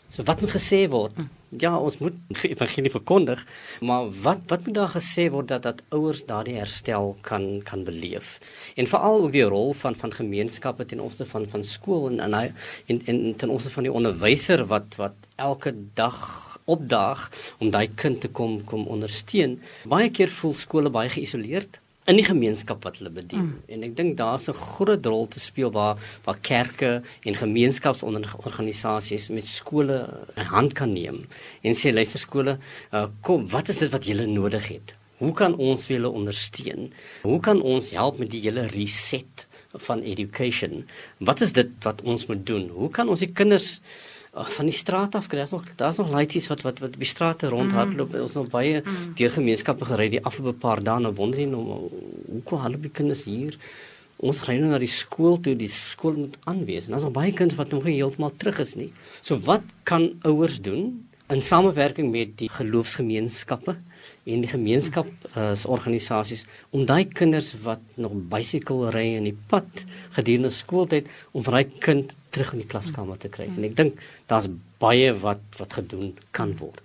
So 0.09 0.23
wat 0.23 0.41
moet 0.41 0.55
gesê 0.55 0.87
word 0.91 1.17
ja, 1.63 1.73
ons 1.79 1.99
moet 1.99 2.17
evangelie 2.53 2.91
verkondig, 2.91 3.43
maar 3.81 4.11
wat 4.25 4.45
wat 4.53 4.67
moet 4.67 4.79
daar 4.79 4.95
gesê 4.95 5.29
word 5.33 5.49
dat 5.53 5.63
dat 5.67 5.83
ouers 5.95 6.25
daardie 6.29 6.57
herstel 6.59 7.17
kan 7.27 7.63
kan 7.65 7.85
beleef? 7.85 8.39
En 8.77 8.91
veral 8.91 9.23
ook 9.25 9.33
die 9.33 9.47
rol 9.47 9.73
van 9.73 9.95
van 9.95 10.13
gemeenskappe 10.13 10.87
ten 10.87 11.01
opsigte 11.01 11.31
van 11.31 11.49
van 11.51 11.65
skool 11.65 12.11
en 12.11 12.21
en 12.21 12.35
hy 12.35 12.51
en, 12.87 13.03
en 13.07 13.23
ten 13.37 13.51
opsigte 13.51 13.79
van 13.79 13.89
die 13.89 13.97
onderwyser 14.03 14.67
wat 14.67 14.99
wat 15.01 15.31
elke 15.37 15.75
dag 15.95 16.21
opdaag 16.65 17.31
om 17.59 17.71
daai 17.71 17.89
kind 17.95 18.21
te 18.21 18.29
kom 18.29 18.59
kom 18.65 18.87
ondersteun. 18.91 19.61
Baie 19.87 20.11
keer 20.11 20.33
voel 20.41 20.55
skole 20.55 20.91
baie 20.91 21.11
geïsoleerd 21.13 21.81
in 22.07 22.19
die 22.21 22.27
gemeenskap 22.27 22.85
wat 22.87 23.01
hulle 23.01 23.11
bedien. 23.11 23.49
Mm. 23.49 23.63
En 23.75 23.87
ek 23.89 23.97
dink 23.99 24.17
daar's 24.19 24.49
'n 24.49 24.55
groot 24.55 25.07
rol 25.07 25.27
te 25.27 25.41
speel 25.41 25.73
waar 25.73 25.97
waar 26.25 26.39
kerke 26.41 27.03
en 27.25 27.35
gemeenskapsorganisasies 27.35 29.29
met 29.29 29.47
skole 29.47 30.09
'n 30.37 30.47
hand 30.55 30.73
kan 30.73 30.93
neem 30.93 31.27
en 31.63 31.75
sê 31.75 31.93
luister 31.93 32.21
skole, 32.21 32.59
uh, 32.93 33.07
kom, 33.23 33.49
wat 33.49 33.69
is 33.69 33.79
dit 33.79 33.91
wat 33.91 34.05
julle 34.05 34.27
nodig 34.27 34.69
het? 34.69 34.95
Hoe 35.19 35.33
kan 35.33 35.57
ons 35.57 35.87
julle 35.87 36.09
ondersteun? 36.09 36.93
Hoe 37.23 37.41
kan 37.41 37.61
ons 37.63 37.91
help 37.91 38.19
met 38.19 38.31
die 38.31 38.41
hele 38.41 38.67
reset 38.67 39.47
van 39.73 40.03
education? 40.03 40.85
Wat 41.19 41.41
is 41.41 41.53
dit 41.53 41.69
wat 41.83 42.03
ons 42.03 42.27
moet 42.27 42.47
doen? 42.47 42.69
Hoe 42.69 42.91
kan 42.91 43.09
ons 43.09 43.25
die 43.25 43.33
kinders 43.33 43.81
van 44.37 44.69
die 44.69 44.75
straat 44.75 45.15
af 45.15 45.27
kry 45.33 45.41
ons 45.41 45.55
nog 45.55 45.65
daar's 45.81 45.97
nog 45.97 46.11
laities 46.13 46.49
wat 46.51 46.63
wat 46.67 46.79
wat 46.83 46.95
op 46.95 47.03
die 47.03 47.09
strate 47.09 47.49
rondhardloop. 47.49 48.13
Mm. 48.13 48.23
Ons 48.27 48.37
nog 48.37 48.49
baie 48.53 48.83
mm. 48.83 49.15
deur 49.17 49.31
gemeenskappe 49.31 49.89
gery 49.89 50.09
die 50.13 50.23
afgelope 50.23 50.59
paar 50.61 50.83
dae 50.85 51.01
nou 51.01 51.15
wonder 51.17 51.41
nie 51.41 51.49
nou 51.51 51.63
hoe 51.65 52.43
kom 52.45 52.61
hulle 52.61 52.81
by 52.81 52.93
kinders 52.93 53.25
hier? 53.25 53.57
Ons 54.17 54.43
ry 54.49 54.57
nou 54.61 54.71
na 54.71 54.79
die 54.81 54.91
skool 54.91 55.41
toe, 55.45 55.53
die 55.57 55.69
skool 55.69 56.15
moet 56.17 56.37
aanwees. 56.49 56.87
En 56.87 56.97
daar's 56.97 57.05
nog 57.05 57.17
baie 57.17 57.33
kinders 57.37 57.59
wat 57.59 57.73
nog 57.73 57.85
nie 57.85 57.99
heeltemal 57.99 58.33
terug 58.37 58.61
is 58.65 58.75
nie. 58.77 58.93
So 59.21 59.41
wat 59.49 59.65
kan 59.89 60.15
ouers 60.29 60.61
doen 60.65 61.09
in 61.33 61.43
samewerking 61.43 62.11
met 62.13 62.37
die 62.41 62.49
geloofsgemeenskappe 62.53 63.77
en 64.27 64.43
die 64.43 64.51
gemeenskap 64.51 65.09
as 65.35 65.65
uh, 65.65 65.71
organisasies 65.71 66.45
om 66.75 66.87
daai 66.89 67.07
kinders 67.07 67.53
wat 67.63 67.83
nog 67.95 68.17
bicycle 68.31 68.91
ry 68.95 69.07
in 69.15 69.29
die 69.31 69.37
pad 69.51 69.85
gedurende 70.19 70.51
skooltyd 70.51 71.11
om 71.33 71.47
vir 71.47 71.61
daai 71.61 71.77
kind 71.81 72.15
terug 72.37 72.53
in 72.53 72.65
die 72.65 72.69
klaskamer 72.69 73.17
te 73.21 73.31
kry. 73.33 73.47
En 73.49 73.65
ek 73.65 73.77
dink 73.79 74.01
daar's 74.29 74.49
baie 74.83 75.13
wat 75.23 75.41
wat 75.57 75.79
gedoen 75.79 76.11
kan 76.37 76.53
word. 76.61 76.83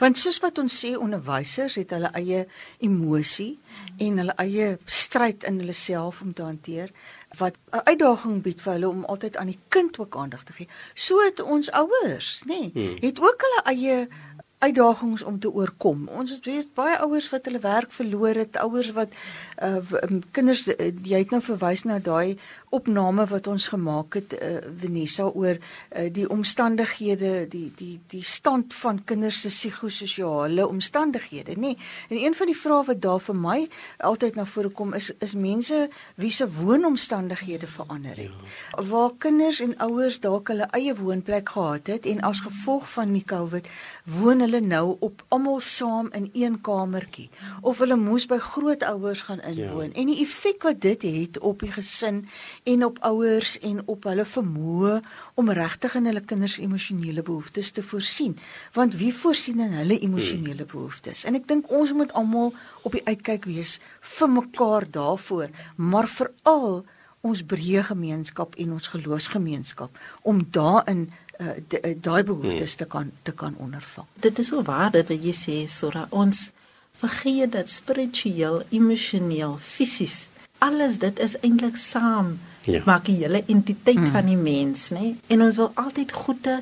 Want 0.00 0.16
soos 0.16 0.38
wat 0.40 0.56
ons 0.62 0.72
sê 0.72 0.94
onderwysers 0.96 1.76
het 1.76 1.92
hulle 1.92 2.08
eie 2.16 2.46
emosie 2.84 3.58
en 4.00 4.22
hulle 4.22 4.36
eie 4.40 4.70
stryd 4.88 5.44
in 5.48 5.60
hulle 5.60 5.76
self 5.76 6.22
om 6.24 6.32
te 6.32 6.46
hanteer 6.46 6.94
wat 7.36 7.58
'n 7.72 7.84
uitdaging 7.84 8.42
bied 8.42 8.62
vir 8.62 8.72
hulle 8.72 8.88
om 8.88 9.04
altyd 9.04 9.36
aan 9.36 9.52
die 9.52 9.60
kind 9.68 9.98
ook 9.98 10.16
aandag 10.16 10.44
te 10.44 10.52
gee. 10.52 10.68
So 10.94 11.20
het 11.24 11.40
ons 11.40 11.70
ouers, 11.70 12.42
nê, 12.46 12.48
nee, 12.48 12.70
hmm. 12.72 12.96
het 13.00 13.20
ook 13.20 13.44
hulle 13.44 13.62
eie 13.74 14.08
uitdagings 14.66 15.22
om 15.22 15.38
te 15.40 15.50
oorkom. 15.52 16.06
Ons 16.08 16.34
het 16.34 16.44
weet 16.48 16.72
baie 16.76 16.98
ouers 17.04 17.28
wat 17.32 17.46
hulle 17.48 17.62
werk 17.62 17.92
verloor 17.94 18.42
het, 18.42 18.58
ouers 18.62 18.92
wat 18.96 19.14
uh 19.62 19.80
kinders 20.36 20.66
jy 20.66 21.20
het 21.22 21.32
nou 21.32 21.40
verwys 21.44 21.86
na 21.88 21.98
daai 22.02 22.36
opname 22.74 23.24
wat 23.30 23.46
ons 23.50 23.68
gemaak 23.72 24.18
het 24.18 24.34
uh 24.36 24.58
Vanessa 24.82 25.28
oor 25.28 25.56
uh 25.56 26.08
die 26.12 26.26
omstandighede, 26.28 27.46
die 27.50 27.70
die 27.76 27.96
die 28.12 28.22
stand 28.22 28.74
van 28.74 29.02
kinders 29.04 29.40
se 29.44 29.52
psigososiale 29.52 30.66
omstandighede, 30.66 31.56
nê. 31.56 31.74
Nee. 31.74 31.76
En 32.10 32.24
een 32.24 32.34
van 32.34 32.50
die 32.50 32.58
vrae 32.58 32.84
wat 32.90 33.00
daar 33.02 33.22
vir 33.22 33.38
my 33.40 33.58
altyd 34.10 34.36
na 34.36 34.44
vore 34.44 34.70
kom 34.70 34.94
is 34.94 35.10
is 35.24 35.34
mense 35.34 35.86
wie 36.16 36.30
se 36.30 36.48
woonomstandighede 36.58 37.66
verander 37.66 38.16
het. 38.16 38.30
Ja. 38.30 38.84
Waar 38.90 39.10
kinders 39.18 39.60
en 39.60 39.76
ouers 39.88 40.20
dalk 40.20 40.48
hulle 40.52 40.68
eie 40.76 40.94
woonplek 40.96 41.48
gehad 41.48 41.86
het 41.86 42.06
en 42.06 42.20
as 42.20 42.40
gevolg 42.44 42.88
van 42.92 43.12
die 43.12 43.24
COVID 43.24 43.68
woon 44.18 44.40
hulle 44.44 44.55
nou 44.60 44.96
op 45.00 45.24
almal 45.28 45.60
saam 45.60 46.08
in 46.16 46.28
een 46.32 46.60
kamertjie 46.60 47.28
of 47.60 47.78
hulle 47.82 47.96
moes 47.96 48.26
by 48.30 48.38
grootouers 48.42 49.22
gaan 49.28 49.40
inwoon 49.40 49.92
ja. 49.92 50.00
en 50.00 50.10
die 50.10 50.18
effek 50.24 50.66
wat 50.68 50.80
dit 50.80 51.02
het 51.02 51.38
op 51.38 51.64
die 51.64 51.72
gesin 51.72 52.24
en 52.64 52.84
op 52.84 52.98
ouers 53.10 53.58
en 53.58 53.82
op 53.86 54.08
hulle 54.10 54.26
vermoë 54.32 54.98
om 55.34 55.52
regtig 55.60 55.94
in 56.00 56.10
hulle 56.10 56.24
kinders 56.24 56.58
emosionele 56.62 57.22
behoeftes 57.22 57.70
te 57.70 57.82
voorsien 57.82 58.36
want 58.78 58.98
wie 59.00 59.12
voorsien 59.14 59.60
in 59.60 59.78
hulle 59.82 59.98
emosionele 59.98 60.64
hmm. 60.64 60.72
behoeftes 60.74 61.24
en 61.24 61.38
ek 61.38 61.48
dink 61.48 61.70
ons 61.70 61.92
moet 61.92 62.12
almal 62.12 62.52
op 62.82 62.92
die 62.96 63.04
uitkyk 63.06 63.48
wees 63.50 63.78
vir 64.16 64.30
mekaar 64.40 64.90
daarvoor 64.90 65.50
maar 65.76 66.08
veral 66.08 66.84
ons 67.26 67.42
breë 67.50 67.82
gemeenskap 67.90 68.54
en 68.62 68.74
ons 68.76 68.90
geloofsgemeenskap 68.92 69.98
om 70.22 70.44
daarin 70.54 71.08
uh, 71.40 71.94
daai 72.00 72.22
behoeftes 72.22 72.76
hmm. 72.76 72.78
te 72.78 72.86
kan 72.86 73.10
te 73.22 73.32
kan 73.32 73.56
ondervang. 73.58 74.06
Dit 74.20 74.38
is 74.38 74.52
so 74.52 74.62
waar 74.62 74.90
dat 74.90 75.10
jy 75.10 75.34
sê 75.34 75.58
Sora 75.68 76.06
ons 76.10 76.50
vergeet 76.96 77.52
dat 77.52 77.68
spiritueel, 77.68 78.62
emosioneel, 78.70 79.58
fisies 79.60 80.26
alles 80.58 80.98
dit 80.98 81.18
is 81.18 81.36
eintlik 81.44 81.76
saam 81.76 82.36
ja. 82.64 82.80
maak 82.84 83.06
die 83.08 83.18
hele 83.20 83.42
entiteit 83.46 83.98
hmm. 83.98 84.12
van 84.14 84.28
die 84.30 84.38
mens, 84.40 84.88
nê? 84.96 85.14
En 85.32 85.44
ons 85.46 85.58
wil 85.60 85.70
altyd 85.74 86.12
goede 86.12 86.60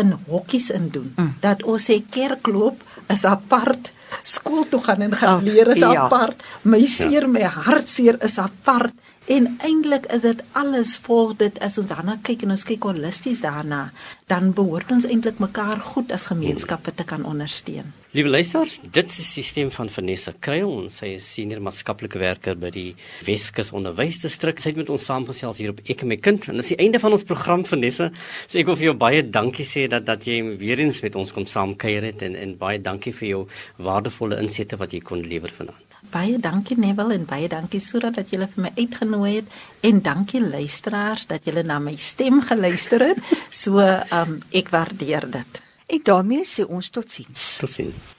in 0.00 0.14
hokkies 0.26 0.70
in 0.74 0.88
doen. 0.94 1.12
Hmm. 1.16 1.34
Dat 1.44 1.62
ons 1.62 1.90
sê 1.90 2.00
kerkloop 2.16 2.82
is 3.12 3.24
apart, 3.28 3.92
skool 4.22 4.68
toe 4.68 4.80
gaan 4.84 5.02
en 5.02 5.16
gaan 5.16 5.42
leer 5.44 5.72
is 5.74 5.82
ja. 5.82 5.94
apart, 6.04 6.42
my 6.62 6.84
seer, 6.86 7.26
ja. 7.26 7.32
my 7.32 7.42
hartseer 7.42 8.20
is 8.24 8.38
apart. 8.38 8.94
En 9.24 9.54
eintlik 9.64 10.04
is 10.12 10.20
dit 10.20 10.40
alles 10.52 10.98
vol 11.06 11.32
dit 11.40 11.58
as 11.64 11.78
ons 11.80 11.88
daarna 11.88 12.18
kyk 12.22 12.44
en 12.44 12.52
ons 12.52 12.64
kyk 12.68 12.84
holisties 12.84 13.40
daarna, 13.40 13.86
dan 14.28 14.52
behoort 14.52 14.92
ons 14.92 15.08
eintlik 15.08 15.40
mekaar 15.40 15.80
goed 15.80 16.12
as 16.12 16.28
gemeenskappe 16.28 16.92
te 16.92 17.08
kan 17.08 17.24
ondersteun. 17.24 18.03
Liewe 18.14 18.30
luisters, 18.30 18.76
dit 18.94 19.10
is 19.10 19.30
die 19.34 19.42
stem 19.42 19.72
van 19.74 19.88
Vanessa 19.90 20.30
Kruil, 20.38 20.84
sy 20.86 21.16
is 21.16 21.24
senior 21.26 21.58
maatskaplike 21.66 22.20
werker 22.22 22.54
by 22.54 22.68
die 22.70 22.92
Weskus 23.26 23.72
Onderwysdistrik. 23.74 24.62
Sy 24.62 24.70
het 24.70 24.78
met 24.78 24.92
ons 24.94 25.02
saamgesels 25.08 25.58
hier 25.58 25.72
op 25.72 25.80
Ek 25.82 26.04
en 26.04 26.12
my 26.12 26.18
kind 26.22 26.46
en 26.46 26.62
dis 26.62 26.70
die 26.70 26.78
einde 26.84 27.00
van 27.02 27.16
ons 27.16 27.26
program 27.26 27.64
Vanessa. 27.66 28.12
So 28.44 28.60
ek 28.62 28.70
wil 28.70 28.78
vir 28.78 28.88
jou 28.92 28.94
baie 29.02 29.24
dankie 29.26 29.66
sê 29.66 29.88
dat 29.90 30.06
dat 30.06 30.30
jy 30.30 30.38
weer 30.62 30.84
eens 30.84 31.02
met 31.02 31.18
ons 31.18 31.34
kom 31.34 31.48
saamkuier 31.50 32.06
het 32.12 32.22
en 32.22 32.38
en 32.38 32.54
baie 32.62 32.78
dankie 32.78 33.16
vir 33.18 33.28
jou 33.32 33.42
waardevolle 33.82 34.38
insette 34.46 34.78
wat 34.78 34.94
jy 34.94 35.02
kon 35.02 35.26
lewer 35.26 35.50
vanaand. 35.58 35.98
Baie 36.14 36.38
dankie 36.38 36.78
Neville 36.78 37.18
en 37.18 37.26
baie 37.26 37.50
dankie 37.50 37.82
sodat 37.82 38.22
dat 38.22 38.30
julle 38.30 38.46
vir 38.54 38.68
my 38.68 38.74
uitgenooi 38.78 39.34
het 39.40 39.60
en 39.90 40.02
dankie 40.06 40.46
luisteraars 40.46 41.26
dat 41.34 41.50
julle 41.50 41.66
na 41.66 41.82
my 41.82 41.98
stem 41.98 42.44
geluister 42.46 43.08
het. 43.10 43.36
So, 43.50 43.82
um, 43.82 44.38
ek 44.54 44.70
waardeer 44.70 45.32
dit. 45.40 45.63
En 45.94 46.00
daarmee 46.02 46.44
sê 46.44 46.64
ons 46.66 46.90
totsiens. 46.90 47.58
Totsiens. 47.60 48.14